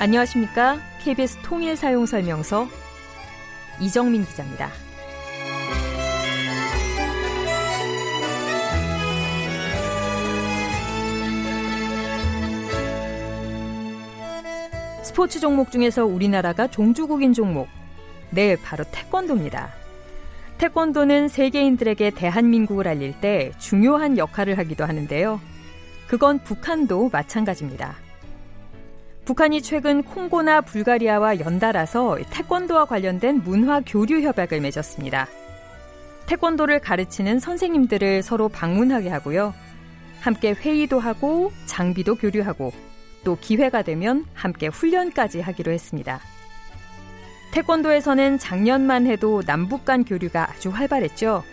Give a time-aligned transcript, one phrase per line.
[0.00, 0.78] 안녕하십니까?
[1.00, 2.66] KBS 통일 사용 설명서
[3.78, 4.70] 이정민 기자입니다.
[15.02, 17.68] 스포츠 종목 중에서 우리나라가 종주국인 종목.
[18.30, 19.68] 네, 바로 태권도입니다.
[20.56, 25.42] 태권도는 세계인들에게 대한민국을 알릴 때 중요한 역할을 하기도 하는데요.
[26.08, 27.96] 그건 북한도 마찬가지입니다.
[29.30, 35.28] 북한이 최근 콩고나 불가리아와 연달아서 태권도와 관련된 문화 교류 협약을 맺었습니다.
[36.26, 39.54] 태권도를 가르치는 선생님들을 서로 방문하게 하고요.
[40.18, 42.72] 함께 회의도 하고 장비도 교류하고
[43.22, 46.18] 또 기회가 되면 함께 훈련까지 하기로 했습니다.
[47.52, 51.44] 태권도에서는 작년만 해도 남북 간 교류가 아주 활발했죠.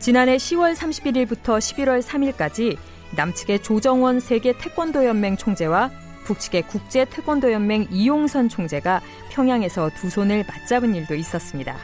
[0.00, 2.78] 지난해 10월 31일부터 11월 3일까지
[3.16, 5.90] 남측의 조정원 세계 태권도 연맹 총재와
[6.24, 11.76] 북측의 국제 태권도 연맹 이용선 총재가 평양에서 두 손을 맞잡은 일도 있었습니다.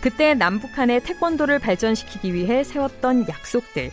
[0.00, 3.90] 그때 남북한의 태권도를 발전시키기 위해 세웠던 약속들.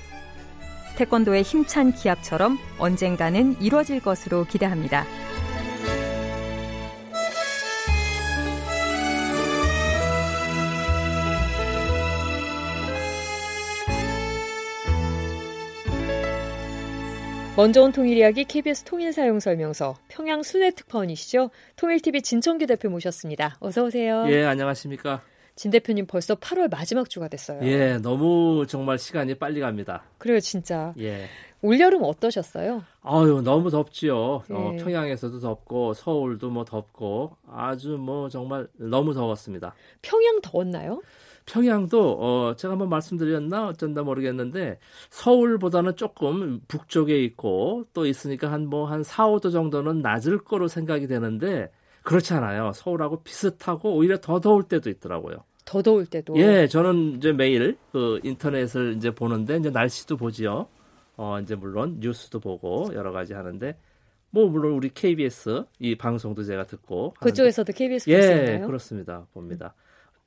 [0.97, 5.06] 태권도의 힘찬 기합처럼 언젠가는 이뤄질 것으로 기대합니다.
[17.61, 21.51] 먼저 온 통일 이야기 KBS 통일 사용 설명서 평양 순회 특파원이시죠?
[21.75, 23.55] 통일TV 진청규 대표 모셨습니다.
[23.59, 24.25] 어서 오세요.
[24.29, 25.21] 예, 안녕하십니까?
[25.53, 27.59] 진 대표님 벌써 8월 마지막 주가 됐어요.
[27.61, 30.01] 예, 너무 정말 시간이 빨리 갑니다.
[30.17, 30.95] 그래요, 진짜.
[30.97, 31.27] 예.
[31.61, 32.83] 올여름 어떠셨어요?
[33.03, 34.41] 아유, 너무 덥지요.
[34.49, 34.53] 예.
[34.55, 39.75] 어, 평양에서도 덥고 서울도 뭐 덥고 아주 뭐 정말 너무 더웠습니다.
[40.01, 41.03] 평양 더웠나요?
[41.52, 44.79] 평양도 어 제가 한번 말씀드렸나 어쩐다 모르겠는데
[45.09, 51.69] 서울보다는 조금 북쪽에 있고 또 있으니까 한뭐 한 4, 5도 정도는 낮을 거로 생각이 되는데
[52.03, 52.72] 그렇지 않아요.
[52.73, 55.44] 서울하고 비슷하고 오히려 더 더울 때도 있더라고요.
[55.66, 56.38] 더 더울 때도.
[56.38, 60.68] 예, 저는 이제 매일 그 인터넷을 이제 보는데 이제 날씨도 보지요.
[61.18, 63.78] 어 이제 물론 뉴스도 보고 여러 가지 하는데
[64.29, 68.68] 뭐 물론 우리 KBS 이 방송도 제가 듣고 그쪽에서도 KBS 예, 보시나요?
[68.68, 69.28] 그렇습니다.
[69.33, 69.75] 봅니다.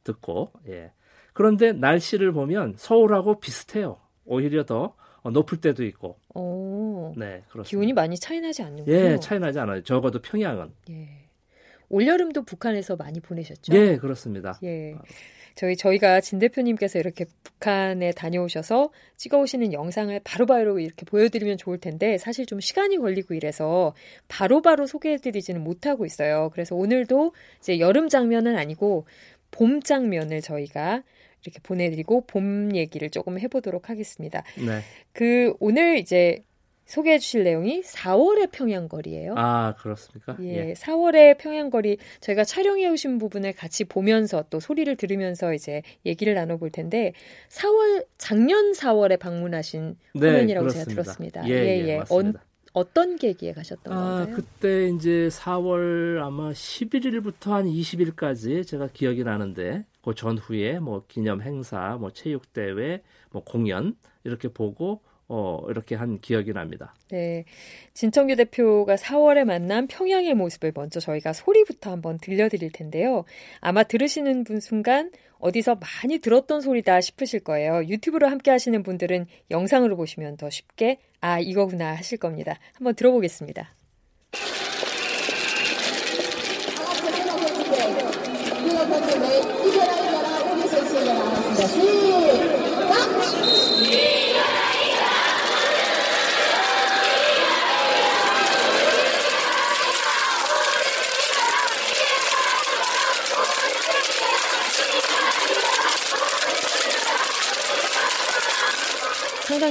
[0.05, 0.93] 듣고 예.
[1.35, 3.99] 그런데 날씨를 보면 서울하고 비슷해요.
[4.25, 6.19] 오히려 더 어, 높을 때도 있고.
[6.35, 7.69] 오, 네, 그렇습니다.
[7.69, 8.95] 기온이 많이 차이 나지 않는군요.
[8.95, 9.83] 예, 차이 나지 않아요.
[9.83, 10.73] 적어도 평양은.
[10.91, 11.09] 예.
[11.89, 13.75] 올여름도 북한에서 많이 보내셨죠?
[13.75, 14.59] 예, 그렇습니다.
[14.63, 14.95] 예.
[15.55, 22.45] 저희 저희가 진 대표님께서 이렇게 북한에 다녀오셔서 찍어오시는 영상을 바로바로 이렇게 보여드리면 좋을 텐데 사실
[22.45, 23.95] 좀 시간이 걸리고 이래서
[24.27, 26.51] 바로 바로 소개해드리지는 못하고 있어요.
[26.53, 29.07] 그래서 오늘도 이제 여름 장면은 아니고
[29.55, 31.05] 봄 장면을 저희가
[31.45, 34.43] 이렇게 보내드리고 봄 얘기를 조금 해보도록 하겠습니다.
[34.57, 34.81] 네.
[35.13, 36.43] 그 오늘 이제
[36.87, 39.35] 소개해 주실 내용이 4월의 평양거리예요.
[39.37, 40.37] 아, 그렇습니까?
[40.43, 46.71] 예, 4월의 평양거리 저희가 촬영해 오신 부분을 같이 보면서 또 소리를 들으면서 이제 얘기를 나눠볼
[46.71, 47.13] 텐데
[47.49, 50.91] 4월 작년 4월에 방문하신 네, 화면이라고 그렇습니다.
[50.91, 51.49] 제가 들었습니다.
[51.49, 52.41] 예, 예, 맞습니다.
[52.41, 52.43] 어,
[52.75, 54.37] 어떤 계기에 가셨던 아, 건가요?
[54.37, 61.97] 그때 이제 4월 아마 11일부터 한 20일까지 제가 기억이 나는데 그 전후에 뭐 기념 행사,
[61.99, 66.95] 뭐 체육 대회, 뭐 공연 이렇게 보고 어 이렇게 한 기억이 납니다.
[67.11, 67.45] 네.
[67.95, 73.25] 진청규 대표가 4월에 만난 평양의 모습을 먼저 저희가 소리부터 한번 들려드릴 텐데요.
[73.61, 77.85] 아마 들으시는 분 순간 어디서 많이 들었던 소리다 싶으실 거예요.
[77.87, 82.59] 유튜브로 함께 하시는 분들은 영상으로 보시면 더 쉽게 아, 이거구나 하실 겁니다.
[82.75, 83.71] 한번 들어보겠습니다.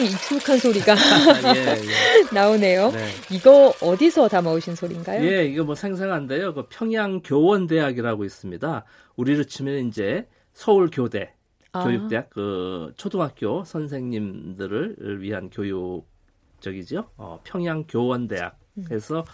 [0.03, 0.95] 상당히 익숙한 소리가
[1.55, 1.77] 예, 예.
[2.33, 2.91] 나오네요.
[2.91, 3.09] 네.
[3.31, 5.23] 이거 어디서 담아오신 소리인가요?
[5.23, 6.53] 예, 이거 뭐 생생한데요.
[6.53, 8.83] 그 평양 교원대학이라고 있습니다.
[9.15, 11.33] 우리로 치면 이제 서울 교대
[11.71, 11.83] 아.
[11.83, 17.09] 교육대학 그 초등학교 선생님들을 위한 교육적이죠.
[17.17, 18.57] 어, 평양 교원대학.
[18.77, 18.83] 음.
[18.87, 19.25] 그래서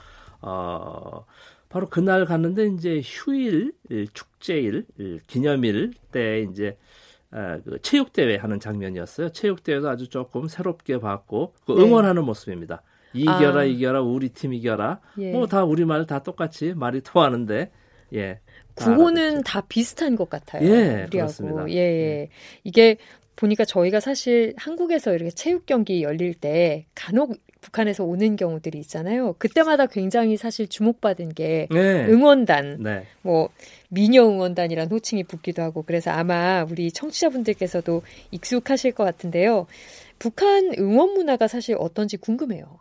[0.41, 1.25] 어
[1.67, 8.59] 바로 그날 갔는데 이제 휴일, 일, 축제일, 일, 기념일 때 이제 아, 그 체육대회 하는
[8.59, 9.29] 장면이었어요.
[9.31, 11.83] 체육대회도 아주 조금 새롭게 봤고 그 네.
[11.83, 12.81] 응원하는 모습입니다.
[13.13, 13.63] 이겨라 아.
[13.63, 15.31] 이겨라 우리 팀 이겨라 예.
[15.31, 17.71] 뭐다 우리 말 다 똑같이 말이 통하는데
[18.11, 18.39] 예다
[18.75, 19.41] 구호는 알아듣죠.
[19.43, 20.67] 다 비슷한 것 같아요.
[20.67, 21.07] 예.
[21.11, 21.69] 그렇습니다.
[21.69, 22.29] 예, 예.
[22.63, 22.97] 이게
[23.35, 29.33] 보니까 저희가 사실 한국에서 이렇게 체육 경기 열릴 때 간혹 북한에서 오는 경우들이 있잖아요.
[29.37, 32.05] 그때마다 굉장히 사실 주목받은 게 네.
[32.07, 33.05] 응원단, 네.
[33.21, 33.49] 뭐
[33.89, 38.01] 미녀 응원단이란 호칭이 붙기도 하고 그래서 아마 우리 청취자분들께서도
[38.31, 39.67] 익숙하실 것 같은데요.
[40.19, 42.79] 북한 응원 문화가 사실 어떤지 궁금해요.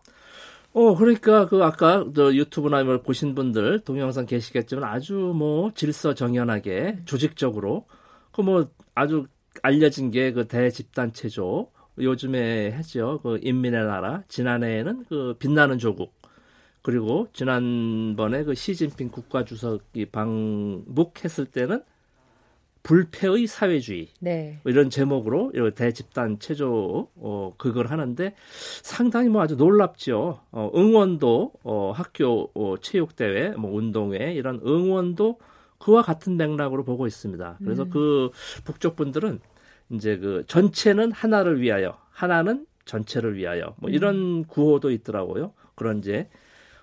[0.74, 6.98] 어, 그러니까 그 아까 저 유튜브나 뭐 보신 분들 동영상 계시겠지만 아주 뭐 질서 정연하게
[7.04, 7.86] 조직적으로
[8.32, 9.26] 그 뭐 아주
[9.62, 11.70] 알려진 게 그 대집단 체조
[12.00, 13.20] 요즘에 했죠.
[13.22, 16.12] 그 인민의 나라 지난해에는 그 빛나는 조국
[16.82, 21.82] 그리고 지난번에 그 시진핑 국가주석이 방북했을 때는
[22.82, 24.60] 불패의 사회주의 네.
[24.62, 28.34] 뭐 이런 제목으로 이런 대집단 체조 어 그걸 하는데
[28.82, 30.40] 상당히 뭐 아주 놀랍죠.
[30.50, 35.38] 어 응원도 어 학교 어 체육 대회 뭐 운동회 이런 응원도
[35.78, 37.58] 그와 같은 맥락으로 보고 있습니다.
[37.62, 37.90] 그래서 음.
[37.90, 38.30] 그
[38.64, 39.40] 북쪽 분들은
[39.90, 44.44] 이제 그 전체는 하나를 위하여 하나는 전체를 위하여 뭐 이런 음.
[44.44, 45.52] 구호도 있더라고요.
[45.74, 46.28] 그런 이제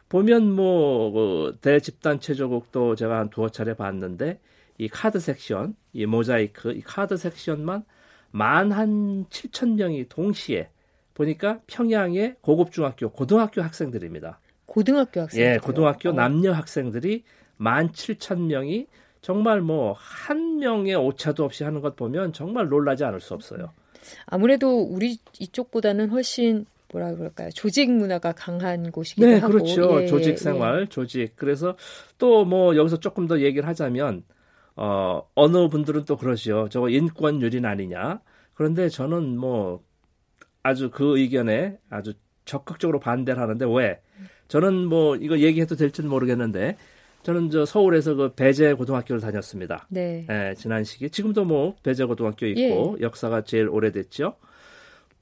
[0.10, 4.40] 보면 뭐 그 대집단 체조국도 제가 한 두어 차례 봤는데
[4.78, 7.84] 이 카드 섹션, 이 모자이크, 이 카드 섹션만
[8.32, 10.70] 만 한 7천 명이 동시에
[11.14, 14.40] 보니까 평양의 고급 중학교, 고등학교 학생들입니다.
[14.66, 16.12] 고등학교 학생 예, 고등학교 어.
[16.12, 17.24] 남녀 학생들이
[17.58, 18.88] 만 7천 명이
[19.26, 23.72] 정말 뭐 한 명의 오차도 없이 하는 것 보면 정말 놀라지 않을 수 없어요.
[24.28, 27.50] 아무래도 우리 이쪽보다는 훨씬 뭐라 그럴까요?
[27.50, 29.54] 조직 문화가 강한 곳이기도 네, 하고.
[29.54, 30.04] 그렇죠.
[30.04, 30.86] 예, 조직 생활, 예.
[30.86, 31.34] 조직.
[31.36, 31.76] 그래서
[32.20, 34.24] 또 뭐 여기서 조금 더 얘기를 하자면
[34.76, 36.70] 어 어느 분들은 또 그러시요.
[36.70, 38.22] 저거 인권 유린 아니냐.
[38.54, 39.82] 그런데 저는 뭐
[40.62, 42.14] 아주 그 의견에 아주
[42.46, 44.02] 적극적으로 반대를 하는데 왜?
[44.50, 46.78] 저는 뭐 이거 얘기해도 될지는 모르겠는데
[47.26, 49.88] 저는 저 서울에서 그 배재 고등학교를 다녔습니다.
[49.90, 50.28] 네.
[50.30, 53.02] 예, 지난 시기 지금도 뭐 배재 고등학교 있고 예.
[53.02, 54.36] 역사가 제일 오래됐죠.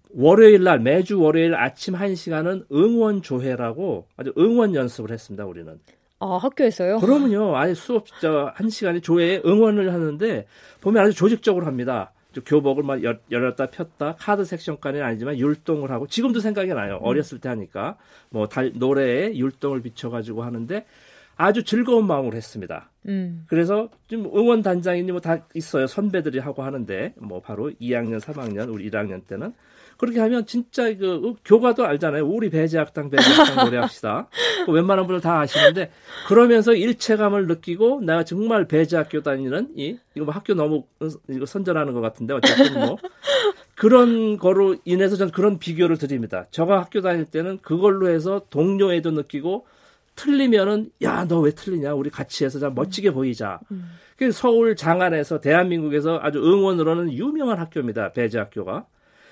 [0.09, 5.79] 월요일 날 매주 월요일 아침 1시간은 응원 조회라고 아주 응원 연습을 했습니다, 우리는.
[6.19, 6.99] 아, 학교에서요?
[6.99, 7.55] 그러면요.
[7.55, 10.45] 아니 수업 저 1시간에 조회에 응원을 하는데
[10.81, 12.11] 보면 아주 조직적으로 합니다.
[12.41, 12.99] 교복을 막
[13.31, 16.95] 열었다 폈다 카드 섹션까지는 아니지만 율동을 하고 지금도 생각이 나요.
[16.95, 17.05] 음.
[17.05, 17.95] 어렸을 때 하니까
[18.29, 20.85] 뭐 달, 노래에 율동을 비춰가지고 하는데
[21.35, 22.89] 아주 즐거운 마음으로 했습니다.
[23.07, 23.45] 음.
[23.47, 25.87] 그래서 좀 응원 단장이니 뭐 다 있어요.
[25.87, 29.53] 선배들이 하고 하는데 뭐 바로 2학년, 3학년, 우리 1학년 때는
[29.97, 32.25] 그렇게 하면 진짜 그 교과도 알잖아요.
[32.25, 34.27] 우리 배제학당 배제학당 노래합시다.
[34.65, 35.91] 그 웬만한 분들 다 아시는데
[36.27, 40.83] 그러면서 일체감을 느끼고 내가 정말 배제학교 다니는 이 이거 뭐 학교 너무
[41.29, 42.97] 이거 선전하는 것 같은데 어쨌든 뭐
[43.75, 46.47] 그런 거로 인해서 저는 그런 비교를 드립니다.
[46.51, 49.65] 저가 학교 다닐 때는 그걸로 해서 동료애도 느끼고
[50.15, 53.59] 틀리면은 야 너 왜 틀리냐 우리 같이 해서 좀 멋지게 보이자.
[53.71, 53.89] 음.
[54.17, 58.85] 그 서울 장안에서 대한민국에서 아주 응원으로는 유명한 학교입니다 배제학교가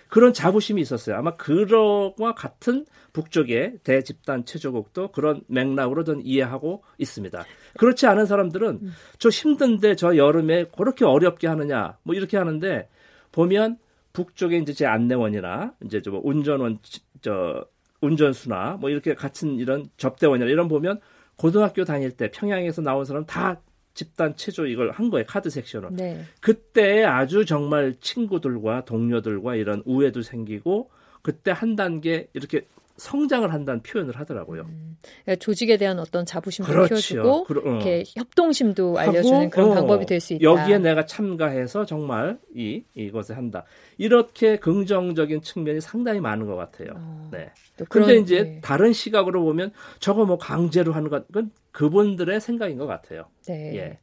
[0.10, 1.16] 그런 자부심이 있었어요.
[1.16, 7.45] 아마 그러와 같은 북쪽의 대집단 체조국도 그런 맥락으로 전 이해하고 있습니다.
[7.77, 8.92] 그렇지 않은 사람들은 음.
[9.19, 12.89] 저 힘든데 저 여름에 그렇게 어렵게 하느냐 뭐 이렇게 하는데
[13.31, 13.77] 보면
[14.13, 16.80] 북쪽에 이제 제 안내원이나 이제 저 운전원
[17.22, 17.66] 저
[18.01, 21.00] 운전수나 뭐 이렇게 같은 이런 접대원이나 이런 보면
[21.36, 23.62] 고등학교 다닐 때 평양에서 나온 사람 다
[23.93, 25.89] 집단 체조 이걸 한 거예요 카드 섹션을.
[25.93, 26.24] 네.
[26.39, 30.89] 그때 아주 정말 친구들과 동료들과 이런 우애도 생기고
[31.22, 32.65] 그때 한 단계 이렇게
[33.01, 34.62] 성장을 한다는 표현을 하더라고요.
[34.62, 36.96] 음, 그러니까 조직에 대한 어떤 자부심도 그렇죠.
[36.96, 37.75] 키워주고 그러, 어.
[37.75, 40.43] 이렇게 협동심도 알려주는 그런 어, 방법이 될 수 있다.
[40.43, 43.65] 여기에 내가 참가해서 정말 이 이것을 한다.
[43.98, 46.89] 이렇게 긍정적인 측면이 상당히 많은 것 같아요.
[46.96, 47.50] 어, 네.
[47.89, 48.62] 그런데 이제 네.
[48.62, 51.25] 다른 시각으로 보면 저거 뭐 강제로 하는 건
[51.72, 53.25] 그분들의 생각인 것 같아요.
[53.48, 53.75] 네.
[53.77, 53.98] 예.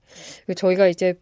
[0.47, 1.14] 그 저희가 이제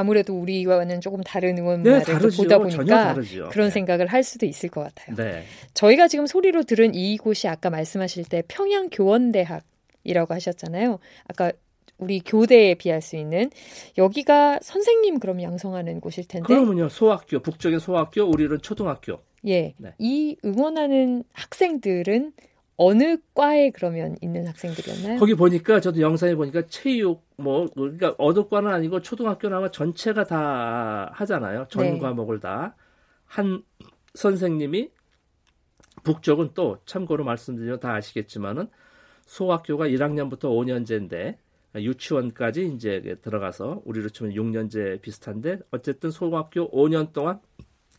[0.00, 2.02] 아무래도 우리와는 조금 다른 응원 네,
[2.36, 3.14] 보다 보니까
[3.50, 3.70] 그런 네.
[3.70, 5.14] 생각을 할 수도 있을 것 같아요.
[5.14, 5.44] 네.
[5.74, 10.98] 저희가 지금 소리로 들은 이곳이 아까 말씀하실 때 평양 교원대학이라고 하셨잖아요.
[11.28, 11.52] 아까
[11.98, 13.50] 우리 교대에 비할 수 있는
[13.98, 16.46] 여기가 선생님 그럼 양성하는 곳일 텐데.
[16.46, 19.20] 그러면요 소학교 북쪽의 소학교 우리는 초등학교.
[19.46, 19.74] 예.
[19.76, 19.92] 네.
[19.98, 22.32] 이 응원하는 학생들은
[22.76, 25.18] 어느 과에 그러면 있는 학생들이었나요?
[25.18, 31.10] 거기 보니까 저도 영상에 보니까 체육 뭐 그러니까 어느 과는 아니고 초등학교는 아마 전체가 다
[31.14, 31.66] 하잖아요.
[31.68, 31.98] 전 네.
[31.98, 32.74] 과목을 다
[33.30, 33.62] 한
[34.14, 34.90] 선생님이
[36.02, 38.68] 북쪽은 또 참고로 말씀드리면 다 아시겠지만은
[39.24, 41.36] 소학교가 1학년부터 5년제인데
[41.76, 47.40] 유치원까지 이제 들어가서 우리로 치면 6년제 비슷한데 어쨌든 소학교 5년 동안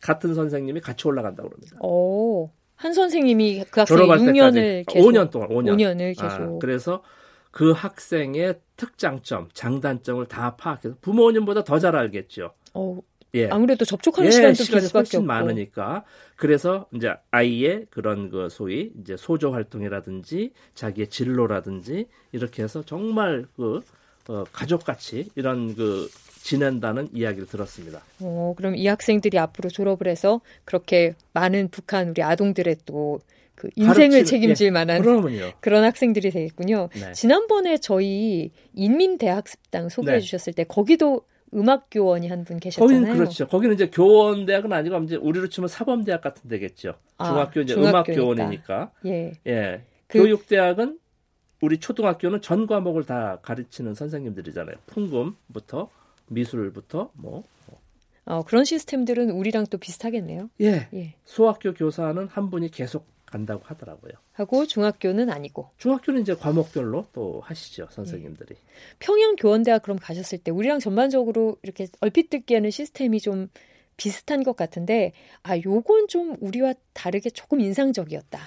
[0.02, 1.78] 같은 선생님이 같이 올라간다고 그럽니다.
[1.82, 2.52] 오.
[2.76, 5.76] 한 선생님이 그 학생이 6년을 계속 5년 동안 5년.
[5.78, 6.42] 5년을 아, 계속.
[6.42, 7.04] 아, 그래서
[7.52, 12.52] 그 학생의 특장점, 장단점을 다 파악해서 부모님보다 더 잘 알겠죠.
[12.74, 13.00] 어,
[13.34, 13.48] 예.
[13.50, 15.28] 아무래도 접촉하는 예, 시간도 시간이 훨씬 없고.
[15.28, 16.04] 많으니까
[16.36, 23.82] 그래서 이제 아이의 그런 그 소위 이제 소조 활동이라든지 자기의 진로라든지 이렇게 해서 정말 그
[24.28, 26.10] 어, 가족같이 이런 그
[26.44, 28.02] 지낸다는 이야기를 들었습니다.
[28.22, 33.20] 어, 그럼 이 학생들이 앞으로 졸업을 해서 그렇게 많은 북한 우리 아동들의 또
[33.62, 35.52] 그 인생을 가르치는, 책임질 예, 만한 그러면요.
[35.62, 36.90] 그런 학생들이 되겠군요.
[36.94, 37.12] 네.
[37.12, 40.22] 지난번에 저희 인민대학습당 소개해 네.
[40.22, 41.22] 주셨을 때 거기도
[41.54, 43.00] 음악 교원이 한 분 계셨잖아요.
[43.02, 43.48] 거기는 그렇죠.
[43.48, 46.96] 거기는 이제 교원 대학은 아니고 이제 우리로 치면 사범 대학 같은 데겠죠.
[47.20, 48.92] 아, 중학교 이제 음악 교원이니까.
[49.06, 49.34] 예.
[49.46, 49.84] 예.
[50.08, 50.98] 그, 교육 대학은
[51.62, 54.76] 우리 초등학교는 전 과목을 다 가르치는 선생님들이잖아요.
[54.88, 55.90] 풍금부터
[56.30, 57.44] 미술부터 뭐.
[58.26, 60.50] 어, 그런 시스템들은 우리랑 또 비슷하겠네요.
[60.62, 60.88] 예.
[60.94, 61.16] 예.
[61.26, 64.12] 소학교 교사는 한 분이 계속 간다고 하더라고요.
[64.34, 65.70] 하고 중학교는 아니고.
[65.78, 68.56] 중학교는 이제 과목별로 또 하시죠 선생님들이.
[68.56, 68.62] 예.
[69.00, 73.48] 평양 교원대학 그럼 가셨을 때 우리랑 전반적으로 이렇게 얼핏 듣기에는 시스템이 좀
[73.98, 78.40] 비슷한 것 같은데 아 요건 좀 우리와 다르게 조금 인상적이었다.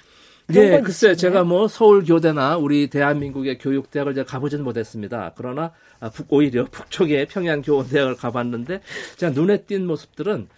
[0.53, 5.33] 예, 글쎄 제가 뭐 서울 교대나 우리 대한민국의 교육 대학을 제가 가보지는 못했습니다.
[5.37, 8.81] 그러나 아, 북, 오히려 북쪽의 평양 교원 대학을 가봤는데
[9.17, 10.49] 제가 눈에 띈 모습들은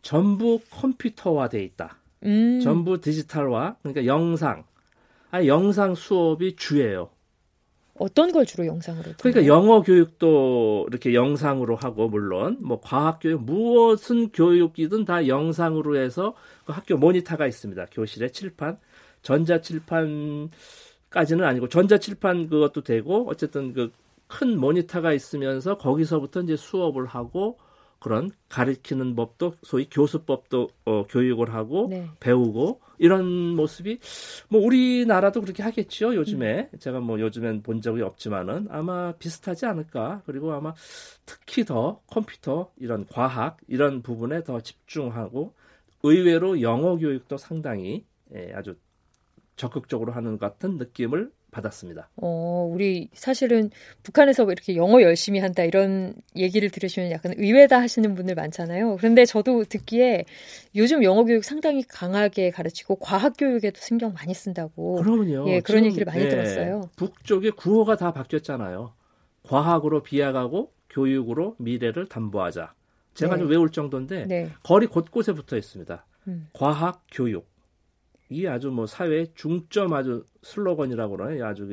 [0.00, 1.98] 전부 컴퓨터화돼 있다.
[2.24, 2.60] 음.
[2.60, 4.64] 전부 디지털화, 그러니까 영상.
[5.30, 7.10] 아 영상 수업이 주예요.
[7.94, 9.12] 어떤 걸 주로 영상으로?
[9.20, 16.34] 그러니까 영어 교육도 이렇게 영상으로 하고 물론 뭐 과학 교육 무엇은 교육이든 다 영상으로 해서
[16.64, 17.86] 그 학교 모니터가 있습니다.
[17.86, 18.78] 교실에 칠판,
[19.22, 23.90] 전자 칠판까지는 아니고 전자 칠판 그것도 되고 어쨌든 그
[24.28, 27.58] 큰 모니터가 있으면서 거기서부터 이제 수업을 하고
[27.98, 32.08] 그런 가르치는 법도 소위 교수법도 어, 교육을 하고 네.
[32.20, 33.98] 배우고 이런 모습이
[34.48, 36.78] 뭐 우리나라도 그렇게 하겠죠 요즘에 음.
[36.78, 40.74] 제가 뭐 요즘엔 본 적이 없지만은 아마 비슷하지 않을까 그리고 아마
[41.26, 45.54] 특히 더 컴퓨터 이런 과학 이런 부분에 더 집중하고
[46.02, 48.76] 의외로 영어 교육도 상당히 예, 아주
[49.56, 52.08] 적극적으로 하는 것 같은 느낌을 받았습니다.
[52.16, 53.70] 어, 우리 사실은
[54.02, 58.96] 북한에서 이렇게 영어 열심히 한다 이런 얘기를 들으시면 약간 의외다 하시는 분들 많잖아요.
[58.96, 60.24] 그런데 저도 듣기에
[60.76, 64.96] 요즘 영어 교육 상당히 강하게 가르치고 과학 교육에도 신경 많이 쓴다고.
[64.96, 65.48] 그러면요.
[65.48, 66.90] 예, 그런 얘기를 많이 예, 들었어요.
[66.96, 68.92] 북쪽의 구호가 다 바뀌었잖아요.
[69.42, 72.74] 과학으로 비약하고 교육으로 미래를 담보하자.
[73.14, 73.40] 제가 네.
[73.40, 74.50] 좀 외울 정도인데 네.
[74.62, 76.04] 거리 곳곳에 붙어 있습니다.
[76.28, 76.48] 음.
[76.52, 77.48] 과학 교육.
[78.28, 81.46] 이게 아주 뭐 사회의 중점 아주 슬로건이라고 그러나요?
[81.46, 81.66] 아주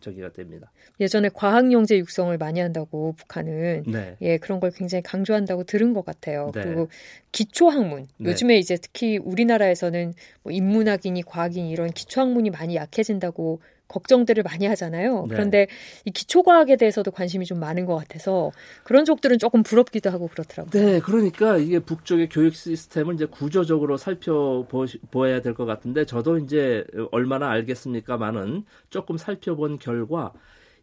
[0.00, 0.70] 저기가 됩니다.
[1.00, 4.16] 예전에 과학 영재 육성을 많이 한다고 북한은 네.
[4.20, 6.52] 예 그런 걸 굉장히 강조한다고 들은 것 같아요.
[6.54, 6.62] 네.
[6.62, 6.88] 그리고
[7.32, 8.30] 기초 학문 네.
[8.30, 10.12] 요즘에 이제 특히 우리나라에서는
[10.42, 15.26] 뭐 인문학이니 과학이니 이런 기초 학문이 많이 약해진다고 걱정들을 많이 하잖아요.
[15.28, 15.34] 네.
[15.34, 15.66] 그런데
[16.04, 18.52] 이 기초과학에 대해서도 관심이 좀 많은 것 같아서
[18.84, 20.70] 그런 쪽들은 조금 부럽기도 하고 그렇더라고요.
[20.70, 27.48] 네, 그러니까 이게 북쪽의 교육 시스템을 이제 구조적으로 살펴보아야 될 것 같은데 저도 이제 얼마나
[27.50, 30.32] 알겠습니까만은 조금 살펴본 결과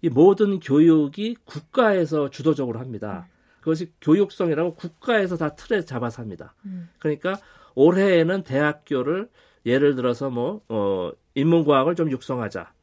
[0.01, 3.27] 이 모든 교육이 국가에서 주도적으로 합니다.
[3.29, 3.33] 음.
[3.61, 6.53] 그것이 교육성이라고 국가에서 다 틀에 잡아서 합니다.
[6.65, 6.89] 음.
[6.99, 7.37] 그러니까
[7.75, 9.29] 올해에는 대학교를
[9.65, 12.73] 예를 들어서 뭐, 어, 인문과학을 좀 육성하자.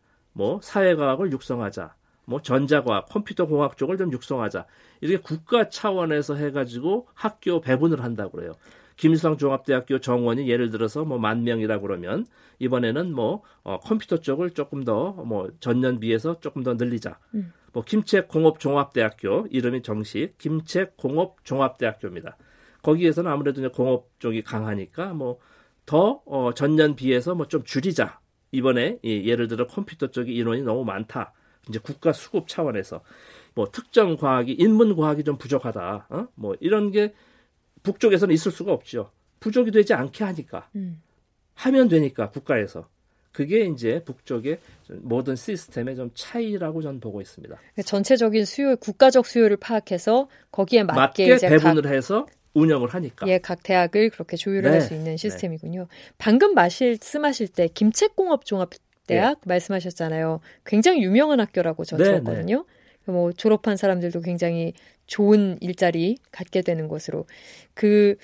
[0.40, 1.94] 뭐 사회과학을 육성하자,
[2.24, 4.64] 뭐 전자과학, 컴퓨터 공학 쪽을 좀 육성하자.
[5.02, 8.52] 이렇게 국가 차원에서 해가지고 학교 배분을 한다고 그래요.
[8.96, 12.24] 김일성 종합대학교 정원이 예를 들어서 뭐 만 명이라 그러면
[12.58, 17.18] 이번에는 뭐 어, 컴퓨터 쪽을 조금 더 뭐 전년 비해서 조금 더 늘리자.
[17.34, 17.52] 음.
[17.74, 22.38] 뭐 김책공업종합대학교 이름이 정식 김책공업종합대학교입니다.
[22.82, 28.20] 거기에서는 아무래도 이제 공업 쪽이 강하니까 뭐더 어, 전년 비해서 뭐 좀 줄이자.
[28.52, 31.32] 이번에 예를 들어 컴퓨터 쪽에 인원이 너무 많다.
[31.68, 33.02] 이제 국가 수급 차원에서
[33.54, 36.06] 뭐 특정 과학이 인문 과학이 좀 부족하다.
[36.08, 36.28] 어?
[36.34, 37.14] 뭐 이런 게
[37.82, 39.10] 북쪽에서는 있을 수가 없죠.
[39.40, 41.02] 부족이 되지 않게 하니까 음.
[41.54, 42.88] 하면 되니까 국가에서
[43.32, 47.56] 그게 이제 북쪽의 모든 시스템의 좀 차이라고 저는 보고 있습니다.
[47.84, 51.92] 전체적인 수요, 국가적 수요를 파악해서 거기에 맞게, 맞게 배분을 각...
[51.92, 53.26] 해서 운영을 하니까.
[53.28, 54.78] 예, 각 대학을 그렇게 조율을 네.
[54.78, 55.16] 할수 있는 네.
[55.16, 55.80] 시스템이군요.
[55.82, 55.86] 네.
[56.18, 59.48] 방금 말씀하실 때 김책공업 종합대학 네.
[59.48, 60.40] 말씀하셨잖아요.
[60.64, 62.64] 굉장히 유명한 학교라고 저 네, 들었거든요.
[63.06, 63.12] 네.
[63.12, 64.72] 뭐 졸업한 사람들도 굉장히
[65.06, 67.26] 좋은 일자리 갖게 되는 것으로
[67.74, 68.16] 그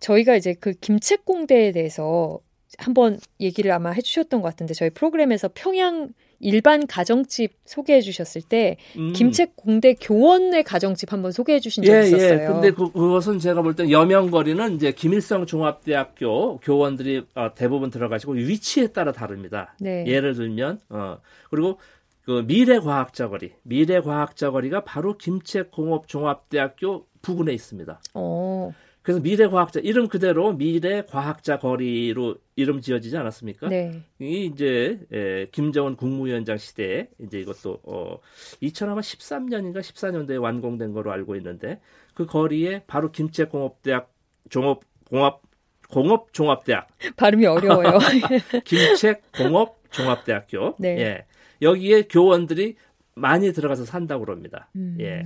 [0.00, 2.40] 저희가 이제 그 김책공대에 대해서
[2.78, 6.10] 한번 얘기를 아마 해주셨던 것 같은데 저희 프로그램에서 평양
[6.42, 9.12] 일반 가정집 소개해 주셨을 때 음.
[9.14, 12.06] 김책 공대 교원의 가정집 한번 소개해 주신 적이 예, 예.
[12.08, 12.42] 있었어요.
[12.42, 12.46] 예.
[12.46, 19.12] 근데 그, 그것은 제가 볼때 여명거리는 이제 김일성 종합대학교 교원들이 어, 대부분 들어가시고 위치에 따라
[19.12, 19.74] 다릅니다.
[19.80, 20.04] 네.
[20.06, 21.18] 예를 들면 어
[21.48, 21.78] 그리고
[22.24, 28.00] 그 미래과학자 거리, 미래과학자 거리가 바로 김책공업종합대학교 부근에 있습니다.
[28.14, 28.72] 어.
[29.02, 33.68] 그래서 미래 과학자 이름 그대로 미래 과학자 거리로 이름 지어지지 않았습니까?
[33.68, 34.02] 네.
[34.20, 38.18] 이 이제 에, 김정은 국무위원장 시대에 이제 이것도 어
[38.62, 41.80] 2013년인가 14년도에 완공된 거로 알고 있는데
[42.14, 44.12] 그 거리에 바로 김책공업대학
[44.50, 45.42] 종업 공업
[45.88, 47.98] 공업 종합대학 발음이 어려워요.
[48.64, 50.76] 김책공업 종합대학교.
[50.78, 50.98] 네.
[50.98, 51.26] 예.
[51.60, 52.76] 여기에 교원들이
[53.14, 54.70] 많이 들어가서 산다고 그럽니다.
[54.74, 55.22] 음, 예.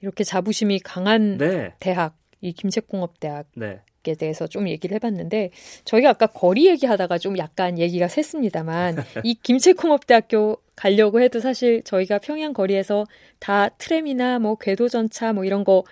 [0.00, 1.74] 이렇게 자부심이 강한 네.
[1.80, 3.80] 대학, 이 김책공업대학 네.
[4.06, 5.50] 에 대해서 좀 얘기를 해봤는데
[5.84, 12.54] 저희가 아까 거리 얘기하다가 좀 약간 얘기가 샜습니다만 이 김책공업대학교 가려고 해도 사실 저희가 평양
[12.54, 13.04] 거리에서
[13.38, 15.84] 다 트램이나 뭐 궤도 전차 뭐 이런 거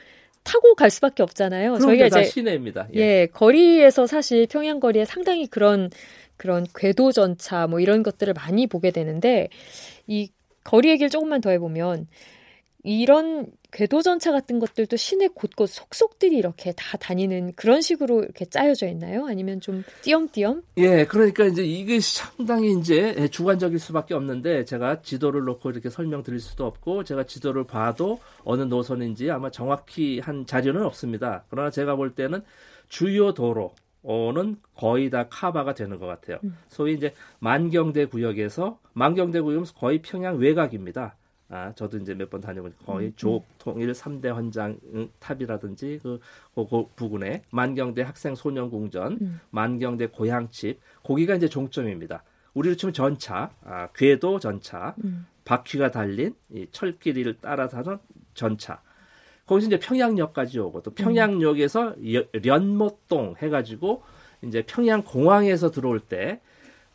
[0.45, 1.79] 타고 갈 수밖에 없잖아요.
[1.79, 2.89] 저희가 다 이제 시내입니다.
[2.95, 3.01] 예.
[3.01, 5.91] 예 거리에서 사실 평양 거리에 상당히 그런
[6.37, 9.49] 그런 궤도 전차 뭐 이런 것들을 많이 보게 되는데
[10.07, 10.31] 이
[10.63, 12.07] 거리 얘기를 조금만 더 해보면
[12.87, 18.87] 이런 궤도 전차 같은 것들도 시내 곳곳 속속들이 이렇게 다 다니는 그런 식으로 이렇게 짜여져
[18.87, 19.27] 있나요?
[19.27, 20.63] 아니면 좀 띄엄띄엄?
[20.77, 26.65] 예, 그러니까 이제 이게 상당히 이제 주관적일 수밖에 없는데 제가 지도를 놓고 이렇게 설명드릴 수도
[26.65, 31.45] 없고 제가 지도를 봐도 어느 노선인지 아마 정확히 한 자료는 없습니다.
[31.51, 32.43] 그러나 제가 볼 때는
[32.89, 33.75] 주요 도로
[34.05, 36.39] 는 거의 다 카바가 되는 것 같아요.
[36.45, 36.57] 음.
[36.69, 41.17] 소위 이제 만경대 구역에서 만경대 구역은 거의 평양 외곽입니다.
[41.49, 44.79] 아, 저도 이제 몇 번 다녀보니까 거의 음, 조국 통일 3대 헌장
[45.21, 46.19] 탑이라든지 그,
[46.55, 49.41] 그, 그 부근에 만경대 학생 소년 궁전, 음.
[49.51, 52.25] 만경대 고향집, 거기가 이제 종점입니다.
[52.55, 55.27] 우리로 치면 전차, 아, 궤도 전차, 음.
[55.45, 57.99] 바퀴가 달린 이 철길을 따라서 하는
[58.35, 58.83] 전차.
[59.47, 64.03] 거기서 이제 평양역까지 오고 또 평양역에서 여- 련모동 해가지고
[64.43, 66.41] 이제 평양 공항에서 들어올 때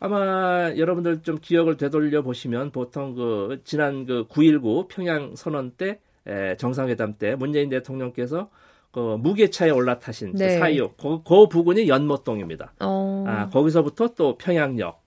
[0.04, 6.56] 아마 여러분들 좀 기억을 되돌려 보시면 보통 그 지난 그 9.19 평양 선언 때 에,
[6.56, 8.50] 정상회담 때 문재인 대통령께서
[8.90, 10.54] 그 무게차에 올라타신 네.
[10.54, 12.72] 그 사이역 그, 그 부근이 연모동입니다.
[12.80, 13.24] 어.
[13.28, 15.00] 아, 거기서부터 또 평양역.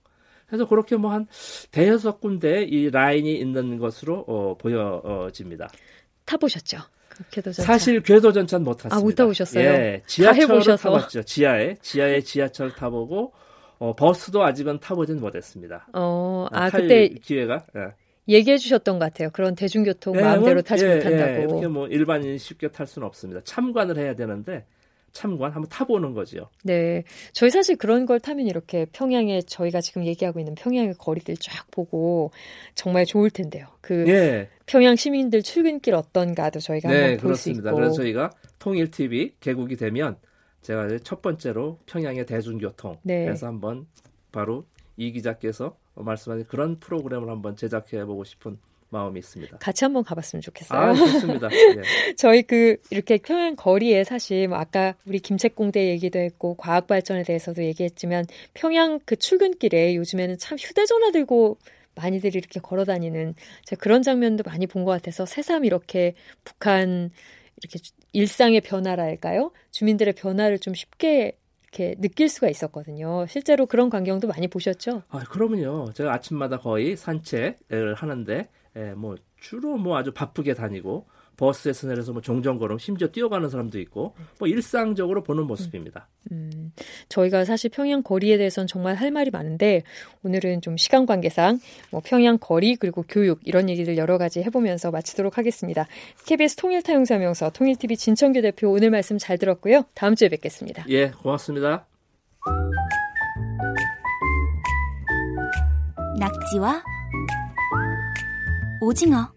[0.46, 1.26] 그래서 그렇게 뭐 한
[1.72, 5.68] 대여섯 군데 이 라인이 있는 것으로 어, 보여집니다.
[6.24, 6.78] 타보셨죠?
[7.10, 7.62] 그 궤도전차.
[7.70, 8.96] 사실 궤도 전차는 못 탔습니다.
[8.96, 9.62] 아, 못 타보셨어요?
[9.62, 10.88] 예, 해보셔서.
[10.88, 11.22] 타봤죠.
[11.24, 13.32] 지하에 지하에 지하철 타보고
[13.78, 15.88] 어, 버스도 아직은 타보진 못했습니다.
[15.92, 17.88] 어, 아, 탈 그때 기회가 예.
[18.28, 19.30] 얘기해 주셨던 것 같아요.
[19.32, 21.42] 그런 대중교통 예, 마음대로 뭐, 타지 예, 예, 못한다고.
[21.42, 23.40] 이렇게 뭐 일반인이 쉽게 탈 수는 없습니다.
[23.44, 24.64] 참관을 해야 되는데
[25.12, 26.50] 참관 한번 타보는 거죠.
[26.62, 27.02] 네.
[27.32, 32.32] 저희 사실 그런 걸 타면 이렇게 평양에 저희가 지금 얘기하고 있는 평양의 거리들 쫙 보고
[32.74, 33.66] 정말 좋을 텐데요.
[33.80, 37.70] 그 예, 평양 시민들 출근길 어떤가도 저희가 네, 한번 볼수 그렇습니다.
[37.70, 37.76] 있고.
[37.76, 40.16] 그래서 저희가 통일 TV 개국이 되면
[40.66, 43.28] 제가 이제 첫 번째로 평양의 대중교통 네.
[43.28, 43.86] 해서 한번
[44.32, 44.64] 바로
[44.96, 49.58] 이 기자께서 말씀하신 그런 프로그램을 한번 제작해 보고 싶은 마음이 있습니다.
[49.58, 50.80] 같이 한번 가봤으면 좋겠어요.
[50.80, 51.48] 아, 좋습니다.
[51.52, 51.82] 예.
[52.18, 57.62] 저희 그 이렇게 평양 거리에 사실 뭐 아까 우리 김책공대 얘기도 했고 과학 발전에 대해서도
[57.62, 61.58] 얘기했지만 평양 그 출근길에 요즘에는 참 휴대전화 들고
[61.94, 63.34] 많이들 이렇게 걸어 다니는
[63.78, 67.10] 그런 장면도 많이 본 것 같아서 새삼 이렇게 북한
[67.62, 67.78] 이렇게
[68.16, 69.52] 일상의 변화랄까요?
[69.72, 73.26] 주민들의 변화를 좀 쉽게 이렇게 느낄 수가 있었거든요.
[73.28, 75.02] 실제로 그런 광경도 많이 보셨죠?
[75.10, 75.92] 아, 그러면요.
[75.92, 82.22] 제가 아침마다 거의 산책을 하는데 예, 뭐 주로 뭐 아주 바쁘게 다니고 버스에서 내려서 뭐
[82.22, 86.08] 종전걸음 심지어 뛰어가는 사람도 있고 뭐 일상적으로 보는 모습입니다.
[86.32, 86.72] 음,
[87.08, 89.82] 저희가 사실 평양 거리에 대해서는 정말 할 말이 많은데
[90.22, 95.38] 오늘은 좀 시간 관계상 뭐 평양 거리 그리고 교육 이런 얘기들 여러 가지 해보면서 마치도록
[95.38, 95.86] 하겠습니다.
[96.26, 99.84] KBS 통일타용사명서 통일TV 진청규 대표 오늘 말씀 잘 들었고요.
[99.94, 100.84] 다음 주에 뵙겠습니다.
[100.88, 101.86] 예, 고맙습니다.
[106.18, 106.82] 낙지와
[108.80, 109.32] 오징어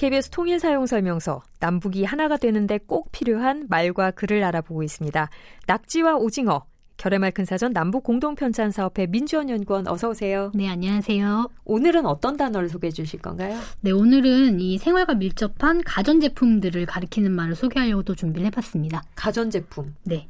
[0.00, 5.28] KBS 통일 사용 설명서 남북이 하나가 되는데 꼭 필요한 말과 글을 알아보고 있습니다.
[5.66, 6.64] 낙지와 오징어
[6.96, 10.52] 결의말 큰 사전 남북 공동 편찬 사업회 민주원 연구원 어서 오세요.
[10.54, 11.50] 네, 안녕하세요.
[11.66, 13.58] 오늘은 어떤 단어를 소개해 주실 건가요?
[13.82, 19.02] 네, 오늘은 이 생활과 밀접한 가전 제품들을 가리키는 말을 소개하려고 또 준비를 해 봤습니다.
[19.14, 19.94] 가전 제품.
[20.04, 20.28] 네.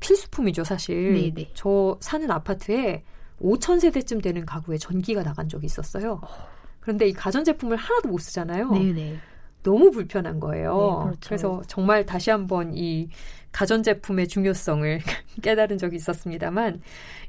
[0.00, 1.12] 필수품이죠, 사실.
[1.12, 1.50] 네, 네.
[1.52, 3.04] 저 사는 아파트에
[3.42, 6.22] 5천 세대쯤 되는 가구에 전기가 나간 적이 있었어요.
[6.82, 8.70] 그런데 이 가전제품을 하나도 못 쓰잖아요.
[8.72, 9.16] 네, 네.
[9.62, 10.72] 너무 불편한 거예요.
[10.72, 11.20] 네, 그렇죠.
[11.28, 13.08] 그래서 정말 다시 한번 이
[13.52, 15.00] 가전제품의 중요성을
[15.42, 16.80] 깨달은 적이 있었습니다만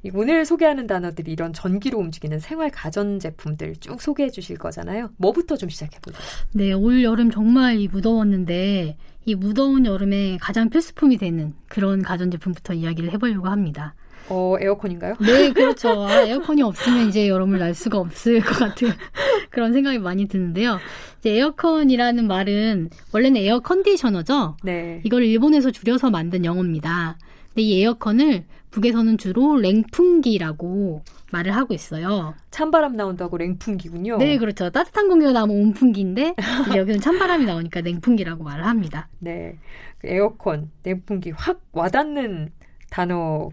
[0.04, 5.12] 이 오늘 소개하는 단어들이 이런 전기로 움직이는 생활 가전제품들 쭉 소개해 주실 거잖아요.
[5.18, 6.18] 뭐부터 좀 시작해 보죠.
[6.54, 13.14] 네, 올 여름 정말 이 무더웠는데 이 무더운 여름에 가장 필수품이 되는 그런 가전제품부터 이야기를
[13.14, 13.94] 해보려고 합니다.
[14.30, 15.16] 어, 에어컨인가요?
[15.20, 16.06] 네, 그렇죠.
[16.06, 18.90] 아, 에어컨이 없으면 이제 여름을 날 수가 없을 것 같은
[19.50, 20.80] 그런 생각이 많이 드는데요.
[21.20, 24.58] 이제 에어컨이라는 말은 원래는 에어 컨디셔너죠.
[24.64, 25.02] 네.
[25.04, 27.18] 이걸 일본에서 줄여서 만든 영어입니다.
[27.50, 32.34] 근데 이 에어컨을 북에서는 주로 랭풍기라고 말을 하고 있어요.
[32.52, 34.18] 찬바람 나온다고 랭풍기군요.
[34.18, 34.70] 네, 그렇죠.
[34.72, 36.36] 따뜻한 공기가 나오면 온풍기인데
[36.76, 39.08] 여기는 찬바람이 나오니까 냉풍기라고 말을 합니다.
[39.20, 39.58] 네.
[40.00, 42.52] 그 에어컨, 냉풍기 확 와닿는
[42.90, 43.50] 단어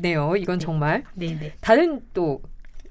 [0.00, 0.34] 네요.
[0.36, 1.04] 이건 정말.
[1.14, 1.54] 네, 네.
[1.60, 2.42] 다른 또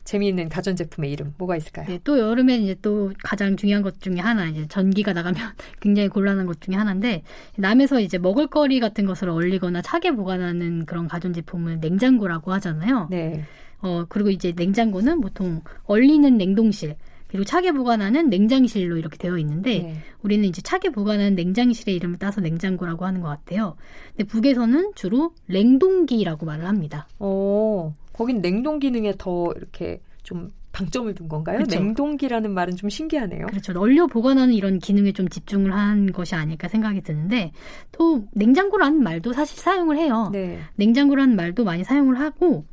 [0.05, 1.87] 재미있는 가전 제품의 이름 뭐가 있을까요?
[1.87, 5.35] 네, 또 여름에 이제 또 가장 중요한 것 중에 하나 이제 전기가 나가면
[5.81, 7.23] 굉장히 곤란한 것 중에 하나인데
[7.57, 13.07] 남에서 이제 먹을거리 같은 것을 얼리거나 차게 보관하는 그런 가전 제품을 냉장고라고 하잖아요.
[13.09, 13.43] 네.
[13.79, 16.95] 어 그리고 이제 냉장고는 보통 얼리는 냉동실
[17.35, 19.95] 그리고 차게 보관하는 냉장실로 이렇게 되어 있는데 네.
[20.21, 23.75] 우리는 이제 차게 보관하는 냉장실의 이름을 따서 냉장고라고 하는 것 같아요.
[24.15, 27.09] 근데 북에서는 주로 냉동기라고 말을 합니다.
[27.19, 31.59] 어, 거긴 냉동 기능에 더 이렇게 좀 방점을 둔 건가요?
[31.59, 31.77] 그쵸.
[31.77, 33.47] 냉동기라는 말은 좀 신기하네요.
[33.47, 33.77] 그렇죠.
[33.77, 37.51] 얼려 보관하는 이런 기능에 좀 집중을 한 것이 아닐까 생각이 드는데
[37.91, 40.29] 또 냉장고라는 말도 사실 사용을 해요.
[40.31, 40.59] 네.
[40.75, 42.63] 냉장고라는 말도 많이 사용을 하고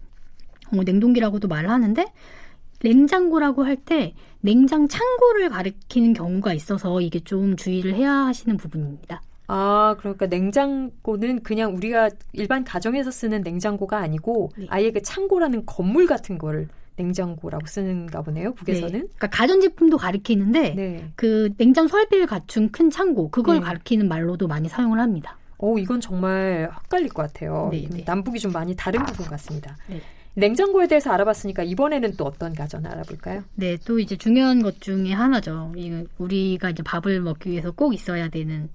[0.72, 2.04] 어, 냉동기라고도 말을 하는데
[2.82, 9.22] 냉장고라고 할 때 냉장 창고를 가리키는 경우가 있어서 이게 좀 주의를 해야 하시는 부분입니다.
[9.48, 14.66] 아, 그러니까 냉장고는 그냥 우리가 일반 가정에서 쓰는 냉장고가 아니고 네.
[14.70, 18.50] 아예 그 창고라는 건물 같은 거를 냉장고라고 쓰는가 보네요.
[18.50, 18.54] 네.
[18.54, 18.90] 북에서는.
[18.90, 21.12] 그러니까 가전제품도 가리키는데 네.
[21.16, 23.62] 그 냉장 설비를 갖춘 큰 창고 그걸 네.
[23.62, 25.36] 가리키는 말로도 많이 사용을 합니다.
[25.62, 27.68] 오, 이건 정말 헷갈릴 것 같아요.
[27.70, 28.02] 네, 네.
[28.04, 29.76] 남북이 좀 많이 다른 부분 같습니다.
[29.86, 30.02] 네.
[30.34, 33.44] 냉장고에 대해서 알아봤으니까 이번에는 또 어떤 가전 알아볼까요?
[33.54, 35.72] 네, 또 이제 중요한 것 중에 하나죠.
[35.76, 38.70] 이 우리가 이제 밥을 먹기 위해서 꼭 있어야 되는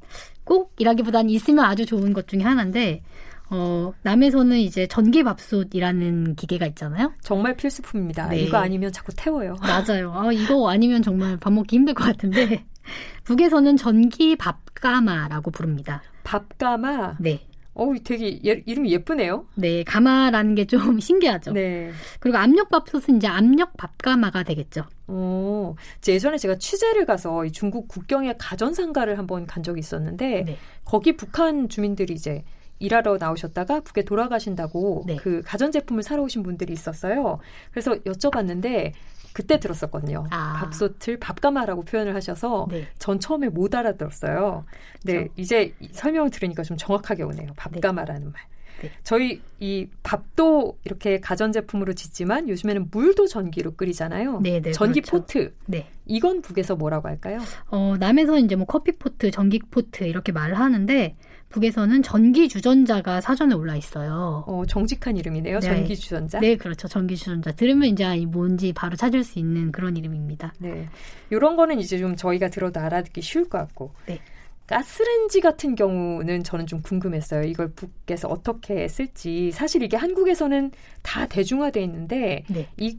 [0.45, 3.01] 꼭이라기보다는 있으면 아주 좋은 것 중에 하나인데
[3.49, 7.13] 어, 남에서는 이제 전기밥솥이라는 기계가 있잖아요.
[7.21, 8.29] 정말 필수품입니다.
[8.29, 8.41] 네.
[8.41, 9.55] 이거 아니면 자꾸 태워요.
[9.61, 10.13] 맞아요.
[10.13, 12.65] 아, 이거 아니면 정말 밥 먹기 힘들 것 같은데
[13.25, 16.01] 북에서는 전기 밥가마라고 부릅니다.
[16.31, 17.15] 밥가마.
[17.19, 17.39] 네.
[17.73, 19.45] 어우, 되게 예- 이름이 예쁘네요.
[19.55, 21.51] 네, 가마라는 게 좀 신기하죠.
[21.53, 21.91] 네.
[22.19, 24.83] 그리고 압력밥솥은 이제 압력 밥가마가 되겠죠.
[25.07, 25.75] 어,
[26.07, 30.57] 예전에 제가 취재를 가서 이 중국 국경의 가전상가를 한번 간 적이 있었는데 네.
[30.85, 32.43] 거기 북한 주민들이 이제
[32.79, 35.15] 일하러 나오셨다가 북에 돌아가신다고 네.
[35.15, 37.39] 그 가전제품을 사러 오신 분들이 있었어요.
[37.71, 38.91] 그래서 여쭤봤는데
[39.37, 40.25] 그때 들었었거든요.
[40.31, 40.53] 아.
[40.53, 42.87] 밥솥을 밥가마라고 표현을 하셔서 네.
[42.97, 44.65] 전 처음에 못 알아들었어요.
[45.03, 45.33] 네, 그렇죠.
[45.37, 47.51] 이제 이 설명을 들으니까 좀 정확하게 오네요.
[47.55, 48.41] 밥가마라는 말.
[48.81, 48.91] 네.
[49.03, 54.39] 저희 이 밥도 이렇게 가전제품으로 짓지만 요즘에는 물도 전기로 끓이잖아요.
[54.41, 55.19] 네, 네, 전기 그렇죠.
[55.19, 55.53] 포트.
[55.67, 55.87] 네.
[56.07, 57.37] 이건 북에서 뭐라고 할까요?
[57.67, 61.15] 어, 남에서 이제 뭐 커피 포트, 전기 포트 이렇게 말을 하는데
[61.57, 64.43] 북에서는 전기 주전자가 사전에 올라 있어요.
[64.47, 65.59] 어, 정직한 이름이네요.
[65.59, 65.67] 네.
[65.67, 66.39] 전기 주전자.
[66.39, 66.87] 네, 그렇죠.
[66.87, 67.51] 전기 주전자.
[67.51, 70.53] 들으면 이제 이 뭔지 바로 찾을 수 있는 그런 이름입니다.
[70.59, 70.87] 네.
[71.31, 73.91] 요런 거는 이제 좀 저희가 들어도 알아듣기 쉬울 것 같고.
[74.05, 74.19] 네.
[74.67, 77.43] 가스렌지 같은 경우는 저는 좀 궁금했어요.
[77.43, 79.51] 이걸 북에서 어떻게 쓸지.
[79.51, 82.67] 사실 이게 한국에서는 다 대중화돼 있는데 네.
[82.77, 82.97] 이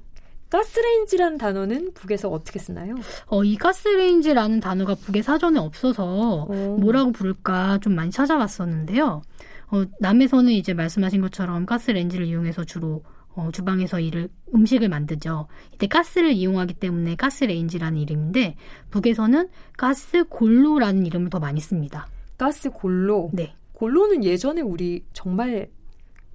[0.50, 2.94] 가스레인지라는 단어는 북에서 어떻게 쓰나요?
[3.26, 6.76] 어, 이 가스레인지라는 단어가 북에 사전에 없어서 어.
[6.80, 9.22] 뭐라고 부를까 좀 많이 찾아봤었는데요.
[9.70, 13.02] 어, 남에서는 이제 말씀하신 것처럼 가스레인지를 이용해서 주로
[13.34, 15.46] 어, 주방에서 일을 음식을 만들죠.
[15.72, 18.56] 이때 가스를 이용하기 때문에 가스레인지라는 이름인데
[18.90, 22.08] 북에서는 가스 골로라는 이름을 더 많이 씁니다.
[22.36, 23.30] 가스 골로.
[23.32, 23.54] 네.
[23.74, 25.68] 골로는 예전에 우리 정말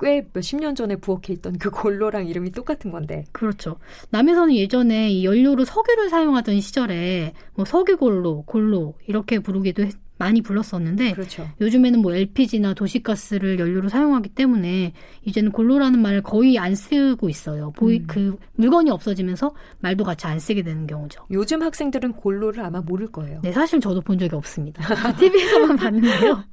[0.04, 3.24] 꽤 몇십 년 전에 부엌에 있던 그 골로랑 이름이 똑같은 건데.
[3.32, 3.78] 그렇죠.
[4.10, 11.12] 남에서는 예전에 이 연료로 석유를 사용하던 시절에 뭐 석유골로, 골로 이렇게 부르기도 했- 많이 불렀었는데
[11.12, 11.48] 그렇죠.
[11.60, 14.94] 요즘에는 뭐 LPG나 도시가스를 연료로 사용하기 때문에
[15.26, 17.72] 이제는 골로라는 말을 거의 안 쓰고 있어요.
[17.72, 18.08] 보이 음.
[18.08, 21.26] 그 물건이 없어지면서 말도 같이 안 쓰게 되는 경우죠.
[21.32, 23.42] 요즘 학생들은 골로를 아마 모를 거예요.
[23.44, 24.82] 네, 사실 저도 본 적이 없습니다.
[25.20, 26.44] TV에서만 봤는데요.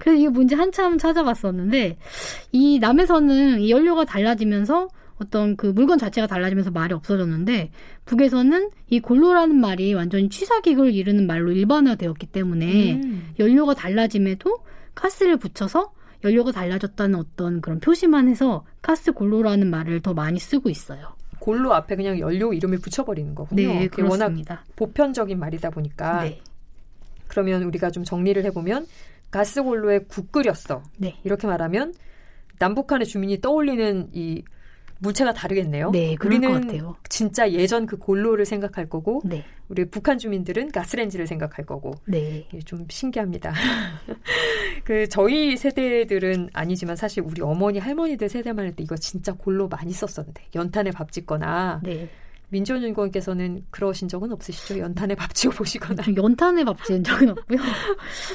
[0.00, 1.96] 그래서 이게 뭔지 한참 찾아봤었는데
[2.50, 4.88] 이 남에서는 이 연료가 달라지면서
[5.20, 7.70] 어떤 그 물건 자체가 달라지면서 말이 없어졌는데
[8.04, 13.34] 북에서는 이 골로라는 말이 완전히 취사기를 이르는 말로 일반화되었기 때문에 음.
[13.38, 14.58] 연료가 달라짐에도
[14.94, 15.92] 가스를 붙여서
[16.24, 21.14] 연료가 달라졌다는 어떤 그런 표시만 해서 가스 골로라는 말을 더 많이 쓰고 있어요.
[21.38, 23.68] 골로 앞에 그냥 연료 이름을 붙여버리는 거군요.
[23.68, 24.64] 네, 그게 워낙 그렇습니다.
[24.76, 26.24] 보편적인 말이다 보니까.
[26.24, 26.40] 네,
[27.28, 28.86] 그러면 우리가 좀 정리를 해보면
[29.30, 30.82] 가스골로에 국 끓였어.
[30.96, 31.92] 네, 이렇게 말하면
[32.58, 34.42] 남북한의 주민이 떠올리는 이
[34.98, 35.90] 물체가 다르겠네요.
[35.90, 36.96] 네, 그럴 우리는 것 같아요.
[37.08, 42.86] 진짜 예전 그 골로를 생각할 거고 네, 우리 북한 주민들은 가스렌지를 생각할 거고 네, 좀
[42.88, 43.52] 신기합니다.
[44.84, 50.42] 그 저희 세대들은 아니지만 사실 우리 어머니 할머니들 세대만 해도 이거 진짜 골로 많이 썼었는데
[50.54, 52.08] 연탄에 밥 짓거나 네.
[52.48, 54.78] 민지원 연구원께서는 그러신 적은 없으시죠?
[54.78, 56.02] 연탄에 밥 지어 보시거나.
[56.16, 57.58] 연탄에 밥 지은 적은 없고요.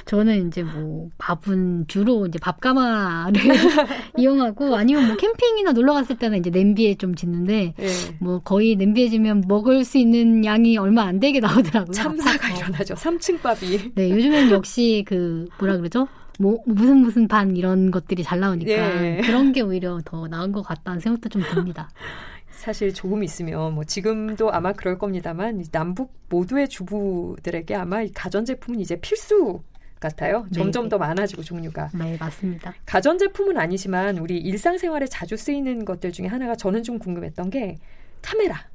[0.05, 3.41] 저는 이제 뭐 밥은 주로 이제 밥가마를
[4.17, 7.87] 이용하고 아니면 뭐 캠핑이나 놀러 갔을 때는 이제 냄비에 좀 짓는데 네.
[8.19, 11.91] 뭐 거의 냄비에 지면 먹을 수 있는 양이 얼마 안 되게 나오더라고요.
[11.93, 12.57] 참사가 어.
[12.57, 12.95] 일어나죠.
[12.95, 13.93] 3층 밥이.
[13.95, 16.07] 네, 요즘엔 역시 그 뭐라 그러죠?
[16.39, 19.21] 뭐 무슨 무슨 반 이런 것들이 잘 나오니까 예.
[19.25, 21.89] 그런 게 오히려 더 나은 것 같다는 생각도 좀 듭니다.
[22.59, 28.97] 사실 조금 있으면 뭐 지금도 아마 그럴 겁니다만 남북 모두의 주부들에게 아마 이 가전제품은 이제
[28.99, 29.63] 필수
[29.97, 30.45] 같아요.
[30.49, 30.89] 네, 점점 네.
[30.89, 31.91] 더 많아지고 종류가.
[31.93, 32.73] 네, 맞습니다.
[32.85, 37.77] 가전제품은 아니지만 우리 일상생활에 자주 쓰이는 것들 중에 하나가 저는 좀 궁금했던 게
[38.21, 38.67] 카메라.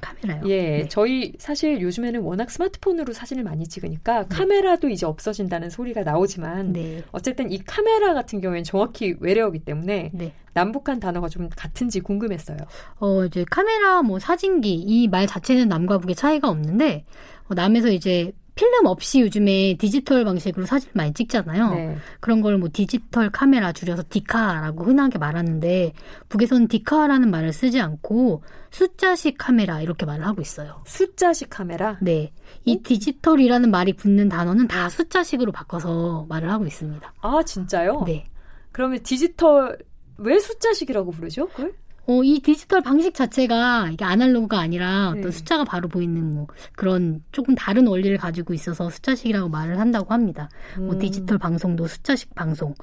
[0.00, 0.42] 카메라요.
[0.46, 0.88] 예, 네.
[0.88, 4.28] 저희 사실 요즘에는 워낙 스마트폰으로 사진을 많이 찍으니까 네.
[4.28, 7.02] 카메라도 이제 없어진다는 소리가 나오지만 네.
[7.12, 10.32] 어쨌든 이 카메라 같은 경우에는 정확히 외래어기 때문에 네.
[10.52, 12.58] 남북한 단어가 좀 같은지 궁금했어요.
[12.98, 17.04] 어, 이제 카메라, 뭐 사진기 이 말 자체는 남과 북의 차이가 없는데
[17.48, 21.70] 어, 남에서 이제 필름 없이 요즘에 디지털 방식으로 사진을 많이 찍잖아요.
[21.74, 21.96] 네.
[22.20, 25.94] 그런 걸 뭐 디지털 카메라 줄여서 디카라고 흔하게 말하는데
[26.28, 30.82] 북에서는 디카라는 말을 쓰지 않고 숫자식 카메라 이렇게 말을 하고 있어요.
[30.84, 31.96] 숫자식 카메라?
[32.02, 32.32] 네.
[32.66, 32.80] 이 어?
[32.84, 37.14] 디지털이라는 말이 붙는 단어는 다 숫자식으로 바꿔서 말을 하고 있습니다.
[37.22, 38.02] 아, 진짜요?
[38.04, 38.26] 네.
[38.72, 39.78] 그러면 디지털
[40.18, 41.48] 왜 숫자식이라고 부르죠?
[41.48, 41.72] 그걸?
[42.06, 45.30] 어, 이 디지털 방식 자체가 이게 아날로그가 아니라 어떤 네.
[45.30, 50.48] 숫자가 바로 보이는 뭐 그런 조금 다른 원리를 가지고 있어서 숫자식이라고 말을 한다고 합니다.
[50.76, 50.86] 뭐 음.
[50.86, 52.74] 뭐 디지털 방송도 숫자식 방송,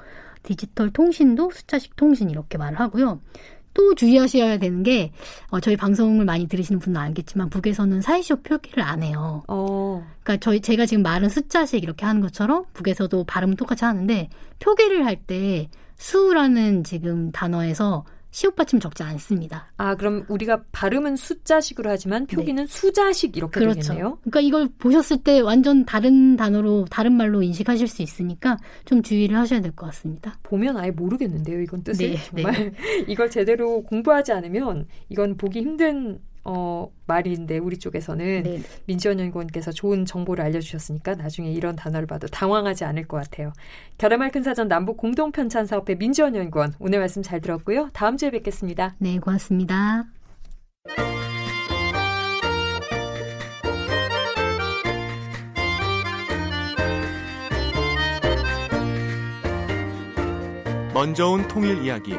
[0.42, 3.20] 디지털 통신도 숫자식 통신 이렇게 말을 하고요.
[3.74, 5.12] 또 주의하셔야 되는 게
[5.50, 9.44] 어, 저희 방송을 많이 들으시는 분은 알겠지만 북에서는 사이쇼 표기를 안 해요.
[9.46, 10.04] 어.
[10.22, 14.28] 그러니까 저희 제가 지금 말은 숫자식 이렇게 하는 것처럼 북에서도 발음은 똑같이 하는데
[14.58, 19.72] 표기를 할 때 수라는 지금 단어에서 시옷 받침 적지 않습니다.
[19.78, 22.70] 아, 그럼 우리가 발음은 숫자식으로 하지만 표기는 네.
[22.70, 23.80] 수자식 이렇게 그렇죠.
[23.80, 24.18] 되겠네요.
[24.22, 29.60] 그러니까 이걸 보셨을 때 완전 다른 단어로 다른 말로 인식하실 수 있으니까 좀 주의를 하셔야
[29.60, 30.38] 될 것 같습니다.
[30.42, 32.72] 보면 아예 모르겠는데요, 이건 뜻을 네, 정말 네.
[33.08, 38.62] 이걸 제대로 공부하지 않으면 이건 보기 힘든 어, 말인데 우리 쪽에서는 네.
[38.86, 43.52] 민지원 연구원께서 좋은 정보를 알려주셨으니까 나중에 이런 단어를 봐도 당황하지 않을 것 같아요.
[43.98, 47.90] 결의말 큰 사전 남북 공동 편찬 사업회 민지원 연구원 오늘 말씀 잘 들었고요.
[47.92, 48.94] 다음 주에 뵙겠습니다.
[48.98, 50.06] 네, 고맙습니다.
[60.98, 62.14] 먼저 온 통일 이야기